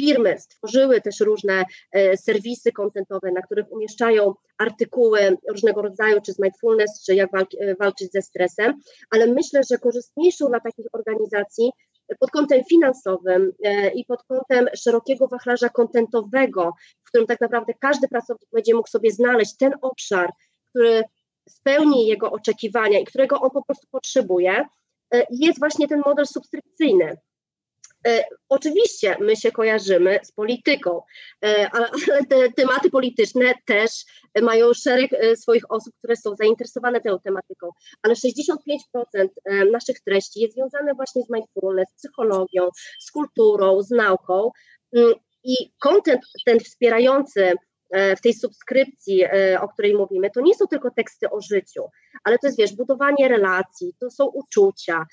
Firmy 0.03 0.39
stworzyły 0.39 1.01
też 1.01 1.21
różne 1.21 1.65
e, 1.93 2.17
serwisy 2.17 2.73
kontentowe, 2.73 3.33
na 3.33 3.43
których 3.43 3.73
umieszczają 3.73 4.35
artykuły 4.59 5.37
różnego 5.49 5.83
rodzaju, 5.83 6.21
czy 6.27 6.33
z 6.33 6.39
mindfulness, 6.39 7.05
czy 7.07 7.15
jak 7.15 7.31
e, 7.35 7.75
walczyć 7.75 8.13
ze 8.13 8.23
stresem, 8.23 8.81
ale 9.11 9.27
myślę, 9.27 9.61
że 9.71 9.79
korzystniejszą 9.79 10.49
dla 10.49 10.61
takich 10.61 10.87
organizacji 10.93 11.71
pod 12.21 12.31
kątem 12.31 12.65
finansowym 12.65 13.53
e, 13.65 13.91
i 13.91 14.05
pod 14.05 14.23
kątem 14.23 14.69
szerokiego 14.77 15.29
wachlarza 15.29 15.69
kontentowego, 15.69 16.73
w 17.05 17.09
którym 17.09 17.27
tak 17.27 17.41
naprawdę 17.41 17.73
każdy 17.81 18.09
pracownik 18.09 18.49
będzie 18.53 18.75
mógł 18.75 18.89
sobie 18.89 19.11
znaleźć 19.11 19.57
ten 19.57 19.73
obszar, 19.83 20.31
który 20.71 21.03
spełni 21.49 22.07
jego 22.07 22.31
oczekiwania 22.31 22.99
i 22.99 23.05
którego 23.05 23.41
on 23.41 23.51
po 23.51 23.63
prostu 23.65 23.87
potrzebuje, 23.91 24.65
jest 25.31 25.59
właśnie 25.59 25.89
ten 25.89 26.03
model 26.07 26.27
subskrypcyjny. 26.27 27.17
E, 28.07 28.25
oczywiście 28.49 29.17
my 29.21 29.37
się 29.37 29.53
kojarzymy 29.53 30.19
z 30.23 30.33
polityką, 30.33 31.03
e, 31.45 31.71
ale 31.73 31.89
te 32.29 32.53
tematy 32.53 32.91
polityczne 32.91 33.55
też 33.67 33.91
mają 34.43 34.75
szereg 34.75 35.13
e, 35.13 35.37
swoich 35.37 35.71
osób, 35.71 35.95
które 35.99 36.17
są 36.17 36.37
zainteresowane 36.37 37.01
tą 37.01 37.19
tematyką, 37.19 37.71
ale 38.03 38.15
65% 38.15 39.29
naszych 39.73 40.01
treści 40.01 40.41
jest 40.41 40.55
związane 40.55 40.95
właśnie 40.95 41.23
z 41.23 41.31
mindfulness, 41.31 41.89
z 41.91 41.95
psychologią, 41.95 42.69
z 43.01 43.11
kulturą, 43.11 43.83
z 43.83 43.91
nauką. 43.91 44.51
Mm, 44.97 45.15
i 45.45 45.55
kontent 45.79 46.21
ten 46.47 46.61
wspierający 46.61 47.53
w 48.19 48.21
tej 48.21 48.35
subskrypcji, 48.35 49.25
o 49.61 49.69
której 49.69 49.95
mówimy, 49.95 50.31
to 50.31 50.41
nie 50.41 50.55
są 50.55 50.67
tylko 50.67 50.91
teksty 50.91 51.31
o 51.31 51.41
życiu, 51.41 51.83
ale 52.25 52.39
to 52.39 52.47
jest, 52.47 52.59
wiesz, 52.59 52.77
budowanie 52.77 53.29
relacji, 53.29 53.95
to 54.01 54.11
są 54.11 54.27
uczucia, 54.27 55.07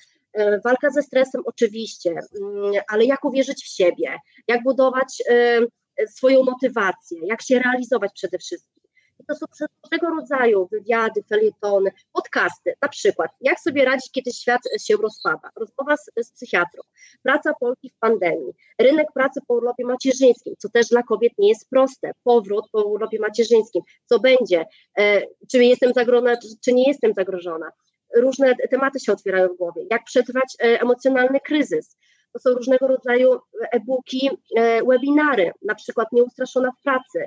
walka 0.64 0.90
ze 0.90 1.02
stresem 1.02 1.42
oczywiście, 1.44 2.10
mm, 2.10 2.72
ale 2.88 3.04
jak 3.04 3.24
uwierzyć 3.24 3.64
w 3.64 3.68
siebie, 3.68 4.18
jak 4.48 4.62
budować 4.62 5.22
e, 5.28 5.60
swoją 6.06 6.42
motywację, 6.42 7.18
jak 7.22 7.42
się 7.42 7.58
realizować 7.58 8.12
przede 8.14 8.38
wszystkim. 8.38 8.80
I 9.20 9.24
to 9.24 9.34
są 9.34 9.46
różnego 9.84 10.10
rodzaju 10.10 10.68
wywiady, 10.72 11.22
felietony, 11.28 11.90
podcasty, 12.12 12.74
na 12.82 12.88
przykład 12.88 13.30
jak 13.40 13.60
sobie 13.60 13.84
radzić, 13.84 14.10
kiedy 14.12 14.32
świat 14.32 14.60
się 14.80 14.96
rozpada, 14.96 15.50
rozmowa 15.56 15.96
z, 15.96 16.10
z 16.26 16.32
psychiatrą, 16.32 16.82
praca 17.22 17.52
Polki 17.60 17.90
w 17.90 17.98
pandemii, 17.98 18.52
rynek 18.78 19.06
pracy 19.14 19.40
po 19.46 19.54
urlopie 19.54 19.84
macierzyńskim, 19.84 20.54
co 20.58 20.68
też 20.68 20.88
dla 20.88 21.02
kobiet 21.02 21.32
nie 21.38 21.48
jest 21.48 21.70
proste, 21.70 22.12
powrót 22.24 22.64
po 22.72 22.84
urlopie 22.84 23.18
macierzyńskim, 23.20 23.82
co 24.06 24.18
będzie, 24.18 24.66
e, 24.98 25.22
czy 25.50 25.64
jestem 25.64 25.92
zagrożona, 25.92 26.36
czy, 26.36 26.48
czy 26.64 26.72
nie 26.72 26.88
jestem 26.88 27.14
zagrożona, 27.14 27.70
różne 28.16 28.54
tematy 28.70 29.00
się 29.00 29.12
otwierają 29.12 29.48
w 29.48 29.56
głowie, 29.56 29.82
jak 29.90 30.04
przetrwać 30.04 30.56
e, 30.60 30.80
emocjonalny 30.80 31.40
kryzys. 31.40 31.96
To 32.32 32.38
są 32.38 32.50
różnego 32.50 32.86
rodzaju 32.86 33.40
e-booki, 33.72 34.30
e, 34.56 34.82
webinary, 34.84 35.52
na 35.62 35.74
przykład 35.74 36.12
Nieustraszona 36.12 36.70
w 36.70 36.82
pracy, 36.82 37.24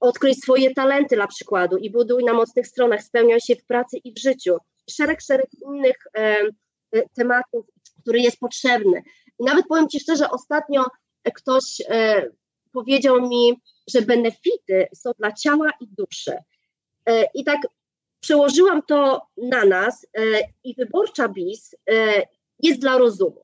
odkryj 0.00 0.34
swoje 0.34 0.74
talenty 0.74 1.16
dla 1.16 1.26
przykładu 1.26 1.76
i 1.76 1.90
buduj 1.90 2.24
na 2.24 2.32
mocnych 2.32 2.66
stronach, 2.66 3.02
spełniaj 3.02 3.40
się 3.40 3.56
w 3.56 3.64
pracy 3.64 3.96
i 4.04 4.12
w 4.12 4.18
życiu. 4.18 4.56
Szereg, 4.90 5.20
szereg 5.20 5.48
innych 5.66 5.96
e, 6.16 6.36
tematów, 7.16 7.66
który 8.02 8.20
jest 8.20 8.38
potrzebny. 8.38 9.02
I 9.38 9.44
nawet 9.44 9.66
powiem 9.66 9.88
Ci 9.88 10.00
szczerze, 10.00 10.30
ostatnio 10.30 10.84
ktoś 11.34 11.82
powiedział 12.72 13.28
mi, 13.28 13.60
że 13.94 14.02
benefity 14.02 14.88
są 14.94 15.10
dla 15.18 15.32
ciała 15.32 15.70
i 15.80 15.86
duszy. 15.88 16.36
I 17.34 17.44
tak 17.44 17.58
przełożyłam 18.20 18.82
to 18.82 19.22
na 19.36 19.64
nas 19.64 20.06
e, 20.18 20.22
i 20.64 20.74
wyborcza 20.74 21.28
BIS 21.28 21.74
e, 21.90 22.22
jest 22.58 22.80
dla 22.80 22.98
rozumu, 22.98 23.42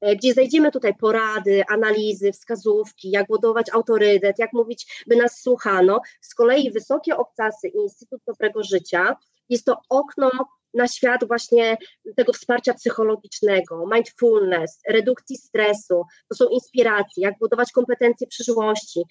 e, 0.00 0.16
gdzie 0.16 0.32
znajdziemy 0.32 0.70
tutaj 0.70 0.94
porady, 0.94 1.62
analizy, 1.68 2.32
wskazówki, 2.32 3.10
jak 3.10 3.26
budować 3.26 3.66
autorytet, 3.72 4.38
jak 4.38 4.52
mówić, 4.52 5.04
by 5.06 5.16
nas 5.16 5.40
słuchano. 5.40 6.00
Z 6.20 6.34
kolei 6.34 6.70
Wysokie 6.70 7.16
Obcasy 7.16 7.68
i 7.68 7.76
Instytut 7.76 8.20
Dobrego 8.26 8.62
Życia 8.62 9.16
jest 9.48 9.64
to 9.64 9.76
okno 9.88 10.30
na 10.74 10.88
świat 10.88 11.24
właśnie 11.26 11.76
tego 12.16 12.32
wsparcia 12.32 12.74
psychologicznego, 12.74 13.86
mindfulness, 13.94 14.80
redukcji 14.88 15.36
stresu, 15.36 16.02
to 16.28 16.34
są 16.34 16.48
inspiracje, 16.48 17.22
jak 17.22 17.34
budować 17.40 17.72
kompetencje 17.72 18.26
przyszłości, 18.26 19.02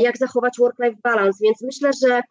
jak 0.00 0.18
zachować 0.18 0.52
work-life 0.58 0.96
balance, 1.02 1.38
więc 1.42 1.62
myślę, 1.62 1.90
że 2.02 2.22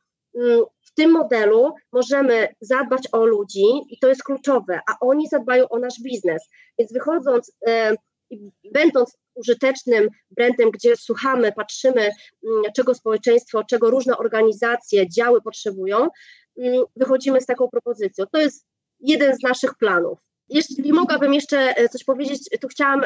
w 0.82 0.94
tym 0.96 1.12
modelu 1.12 1.74
możemy 1.92 2.48
zadbać 2.62 3.08
o 3.12 3.26
ludzi 3.26 3.66
i 3.90 4.00
to 4.00 4.08
jest 4.08 4.24
kluczowe, 4.24 4.80
a 4.90 4.96
oni 5.02 5.28
zadbają 5.28 5.70
o 5.70 5.80
nasz 5.80 6.02
biznes. 6.04 6.50
Więc 6.80 6.94
wychodząc, 6.94 7.52
e, 7.68 7.96
będąc 8.72 9.18
użytecznym 9.36 10.10
brandem, 10.32 10.72
gdzie 10.72 10.96
słuchamy, 10.96 11.52
patrzymy, 11.52 12.02
mm, 12.02 12.64
czego 12.76 12.96
społeczeństwo, 12.96 13.64
czego 13.64 13.90
różne 13.90 14.18
organizacje, 14.18 15.10
działy 15.10 15.42
potrzebują, 15.42 16.08
mm, 16.58 16.84
wychodzimy 16.96 17.42
z 17.42 17.46
taką 17.46 17.70
propozycją. 17.70 18.26
To 18.32 18.42
jest 18.42 18.66
jeden 19.00 19.36
z 19.36 19.44
naszych 19.44 19.76
planów. 19.76 20.20
Jeśli 20.50 20.94
mogłabym 20.94 21.34
jeszcze 21.34 21.78
e, 21.78 21.90
coś 21.90 22.04
powiedzieć, 22.04 22.50
to 22.62 22.68
chciałam 22.68 23.04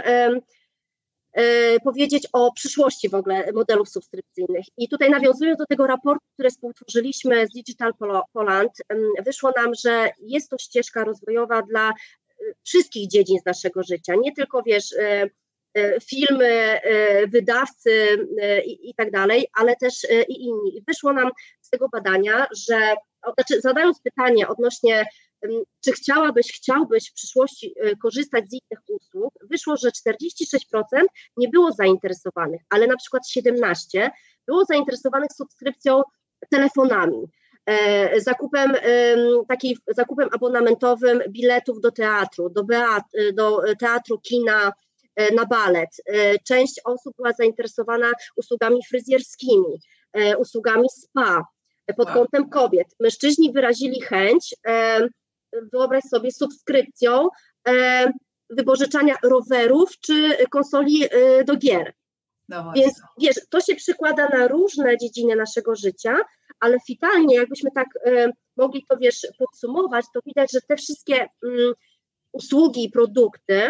powiedzieć 1.83 2.27
o 2.33 2.51
przyszłości 2.51 3.09
w 3.09 3.13
ogóle 3.13 3.51
modelów 3.53 3.89
subskrypcyjnych. 3.89 4.65
I 4.77 4.89
tutaj 4.89 5.09
nawiązując 5.09 5.57
do 5.59 5.65
tego 5.65 5.87
raportu, 5.87 6.25
który 6.33 6.49
współtworzyliśmy 6.49 7.47
z 7.47 7.49
Digital 7.49 7.93
Poland, 8.33 8.71
wyszło 9.25 9.51
nam, 9.57 9.71
że 9.83 10.11
jest 10.19 10.49
to 10.49 10.57
ścieżka 10.57 11.03
rozwojowa 11.03 11.61
dla 11.61 11.89
e, 11.89 11.93
wszystkich 12.63 13.09
dziedzin 13.09 13.39
z 13.39 13.45
naszego 13.45 13.83
życia, 13.83 14.13
nie 14.21 14.33
tylko 14.33 14.63
wiesz, 14.63 14.93
e, 14.99 15.29
filmy, 16.09 16.79
wydawcy 17.27 18.07
i, 18.65 18.89
i 18.89 18.95
tak 18.95 19.11
dalej, 19.11 19.47
ale 19.53 19.75
też 19.75 19.93
i 20.29 20.43
inni. 20.43 20.77
I 20.77 20.83
wyszło 20.87 21.13
nam 21.13 21.31
z 21.61 21.69
tego 21.69 21.89
badania, 21.89 22.47
że 22.67 22.95
znaczy 23.33 23.61
zadając 23.61 24.01
pytanie 24.01 24.47
odnośnie 24.47 25.05
czy 25.85 25.91
chciałabyś, 25.91 26.53
chciałbyś 26.53 27.09
w 27.09 27.13
przyszłości 27.13 27.75
korzystać 28.01 28.49
z 28.49 28.53
innych 28.53 28.83
usług, 28.89 29.33
wyszło, 29.49 29.77
że 29.77 29.89
46% 29.89 30.83
nie 31.37 31.49
było 31.49 31.71
zainteresowanych, 31.71 32.61
ale 32.69 32.87
na 32.87 32.97
przykład 32.97 33.23
17% 33.37 34.09
było 34.47 34.65
zainteresowanych 34.65 35.29
subskrypcją 35.37 36.01
telefonami. 36.51 37.27
E, 37.65 38.21
zakupem, 38.21 38.73
taki, 39.47 39.77
zakupem 39.87 40.29
abonamentowym 40.31 41.21
biletów 41.29 41.81
do 41.81 41.91
teatru, 41.91 42.49
do, 42.49 42.63
beat, 42.63 43.03
do 43.33 43.61
teatru, 43.79 44.19
kina, 44.19 44.67
e, 44.67 44.71
na 45.35 45.45
balet. 45.45 45.89
E, 46.05 46.39
część 46.39 46.81
osób 46.85 47.15
była 47.17 47.31
zainteresowana 47.31 48.11
usługami 48.35 48.79
fryzjerskimi, 48.89 49.79
usługami 50.39 50.89
spa 50.89 51.45
pod 51.97 52.11
kątem 52.11 52.49
kobiet. 52.49 52.87
Mężczyźni 52.99 53.51
wyrazili 53.51 54.01
chęć 54.01 54.55
wyobraź 55.73 56.03
sobie, 56.03 56.31
subskrypcją 56.31 57.27
e, 57.67 58.11
wypożyczania 58.49 59.15
rowerów 59.23 59.91
czy 59.99 60.37
konsoli 60.49 61.03
e, 61.03 61.43
do 61.43 61.55
gier. 61.55 61.93
No 62.49 62.71
Więc 62.75 63.01
wiesz, 63.17 63.35
to 63.49 63.61
się 63.61 63.75
przykłada 63.75 64.29
na 64.29 64.47
różne 64.47 64.97
dziedziny 64.97 65.35
naszego 65.35 65.75
życia, 65.75 66.17
ale 66.59 66.77
fitalnie, 66.87 67.35
jakbyśmy 67.35 67.71
tak 67.71 67.87
e, 68.05 68.31
mogli 68.57 68.85
to 68.89 68.97
wiesz, 68.97 69.27
podsumować, 69.39 70.05
to 70.13 70.19
widać, 70.25 70.51
że 70.51 70.61
te 70.61 70.75
wszystkie 70.75 71.15
mm, 71.43 71.73
usługi 72.31 72.83
i 72.83 72.91
produkty 72.91 73.61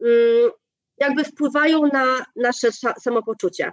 mm, 0.00 0.50
jakby 0.98 1.24
wpływają 1.24 1.80
na 1.92 2.04
nasze 2.36 2.68
samopoczucie. 3.00 3.70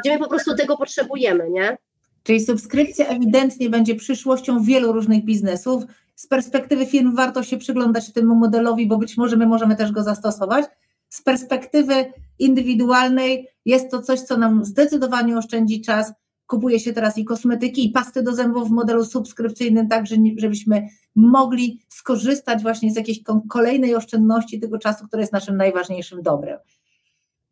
Gdzie 0.00 0.12
my 0.12 0.18
po 0.18 0.28
prostu 0.28 0.56
tego 0.56 0.76
potrzebujemy, 0.76 1.50
nie? 1.50 1.78
Czyli 2.22 2.40
subskrypcja 2.40 3.06
ewidentnie 3.06 3.70
będzie 3.70 3.94
przyszłością 3.94 4.62
wielu 4.62 4.92
różnych 4.92 5.24
biznesów 5.24 5.84
z 6.18 6.26
perspektywy 6.26 6.86
firm 6.86 7.16
warto 7.16 7.42
się 7.42 7.56
przyglądać 7.56 8.12
temu 8.12 8.34
modelowi, 8.34 8.86
bo 8.86 8.98
być 8.98 9.16
może 9.16 9.36
my 9.36 9.46
możemy 9.46 9.76
też 9.76 9.92
go 9.92 10.02
zastosować. 10.02 10.64
Z 11.08 11.22
perspektywy 11.22 12.12
indywidualnej 12.38 13.48
jest 13.64 13.90
to 13.90 14.02
coś, 14.02 14.20
co 14.20 14.36
nam 14.36 14.64
zdecydowanie 14.64 15.38
oszczędzi 15.38 15.80
czas. 15.80 16.12
Kupuje 16.48 16.80
się 16.80 16.92
teraz 16.92 17.18
i 17.18 17.24
kosmetyki, 17.24 17.86
i 17.86 17.92
pasty 17.92 18.22
do 18.22 18.32
zębów 18.34 18.68
w 18.68 18.70
modelu 18.70 19.04
subskrypcyjnym, 19.04 19.88
tak 19.88 20.04
żebyśmy 20.36 20.88
mogli 21.16 21.80
skorzystać 21.88 22.62
właśnie 22.62 22.90
z 22.92 22.96
jakiejś 22.96 23.20
kolejnej 23.48 23.94
oszczędności 23.94 24.60
tego 24.60 24.78
czasu, 24.78 25.06
który 25.06 25.22
jest 25.22 25.32
naszym 25.32 25.56
najważniejszym 25.56 26.22
dobrem. 26.22 26.58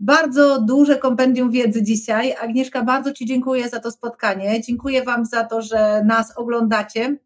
bardzo 0.00 0.60
duże 0.60 0.96
kompendium 0.96 1.50
wiedzy 1.50 1.82
dzisiaj. 1.82 2.34
Agnieszka, 2.40 2.82
bardzo 2.82 3.12
Ci 3.12 3.26
dziękuję 3.26 3.68
za 3.68 3.80
to 3.80 3.90
spotkanie. 3.90 4.60
Dziękuję 4.60 5.02
Wam 5.02 5.24
za 5.24 5.44
to, 5.44 5.62
że 5.62 6.02
nas 6.04 6.32
oglądacie. 6.36 7.16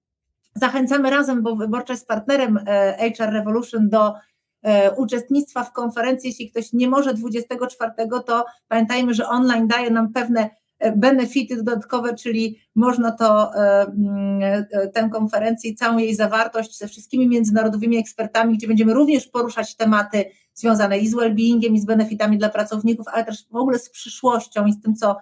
Zachęcamy 0.54 1.10
razem, 1.10 1.42
bo 1.42 1.56
Wyborcza 1.56 1.92
jest 1.92 2.08
partnerem 2.08 2.58
e, 2.66 3.12
HR 3.16 3.32
Revolution 3.32 3.88
do 3.88 4.14
e, 4.62 4.90
uczestnictwa 4.92 5.64
w 5.64 5.72
konferencji. 5.72 6.28
Jeśli 6.30 6.50
ktoś 6.50 6.72
nie 6.72 6.88
może 6.88 7.14
24, 7.14 7.92
to 8.26 8.44
pamiętajmy, 8.68 9.14
że 9.14 9.28
online 9.28 9.68
daje 9.68 9.90
nam 9.90 10.12
pewne 10.12 10.50
benefity 10.96 11.56
dodatkowe, 11.56 12.14
czyli 12.14 12.58
można 12.74 13.12
to 13.12 13.50
mm, 13.54 14.64
tę 14.94 15.08
konferencję 15.12 15.70
i 15.70 15.74
całą 15.74 15.98
jej 15.98 16.14
zawartość 16.14 16.78
ze 16.78 16.88
wszystkimi 16.88 17.28
międzynarodowymi 17.28 17.96
ekspertami, 17.96 18.56
gdzie 18.56 18.66
będziemy 18.66 18.94
również 18.94 19.26
poruszać 19.26 19.76
tematy 19.76 20.24
związane 20.54 20.98
i 20.98 21.08
z 21.08 21.14
well-beingiem, 21.14 21.74
i 21.74 21.80
z 21.80 21.84
benefitami 21.84 22.38
dla 22.38 22.48
pracowników, 22.48 23.08
ale 23.08 23.24
też 23.24 23.46
w 23.50 23.56
ogóle 23.56 23.78
z 23.78 23.90
przyszłością 23.90 24.66
i 24.66 24.72
z 24.72 24.80
tym, 24.80 24.94
co, 24.94 25.16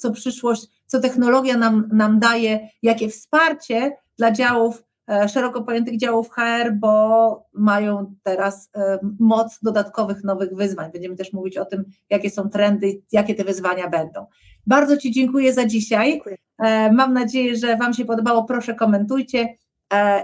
co 0.00 0.10
przyszłość, 0.10 0.66
co 0.86 1.00
technologia 1.00 1.56
nam, 1.56 1.88
nam 1.92 2.18
daje, 2.18 2.68
jakie 2.82 3.08
wsparcie 3.08 3.96
dla 4.18 4.32
działów, 4.32 4.78
e, 4.78 4.93
szeroko 5.28 5.62
pojętych 5.62 5.98
działów 5.98 6.30
HR, 6.30 6.72
bo 6.72 7.46
mają 7.52 8.14
teraz 8.22 8.70
e, 8.76 8.98
moc 9.20 9.58
dodatkowych 9.62 10.24
nowych 10.24 10.54
wyzwań. 10.54 10.92
Będziemy 10.92 11.16
też 11.16 11.32
mówić 11.32 11.56
o 11.56 11.64
tym, 11.64 11.84
jakie 12.10 12.30
są 12.30 12.50
trendy, 12.50 13.02
jakie 13.12 13.34
te 13.34 13.44
wyzwania 13.44 13.88
będą. 13.88 14.26
Bardzo 14.66 14.96
Ci 14.96 15.10
dziękuję 15.10 15.52
za 15.52 15.66
dzisiaj. 15.66 16.10
Dziękuję. 16.10 16.36
E, 16.58 16.92
mam 16.92 17.12
nadzieję, 17.12 17.56
że 17.56 17.76
Wam 17.76 17.94
się 17.94 18.04
podobało. 18.04 18.44
Proszę 18.44 18.74
komentujcie 18.74 19.56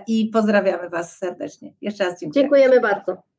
i 0.06 0.26
pozdrawiamy 0.32 0.88
Was 0.88 1.16
serdecznie. 1.16 1.74
Jeszcze 1.80 2.04
raz 2.04 2.20
dziękuję. 2.20 2.42
Dziękujemy 2.42 2.80
bardzo. 2.80 3.29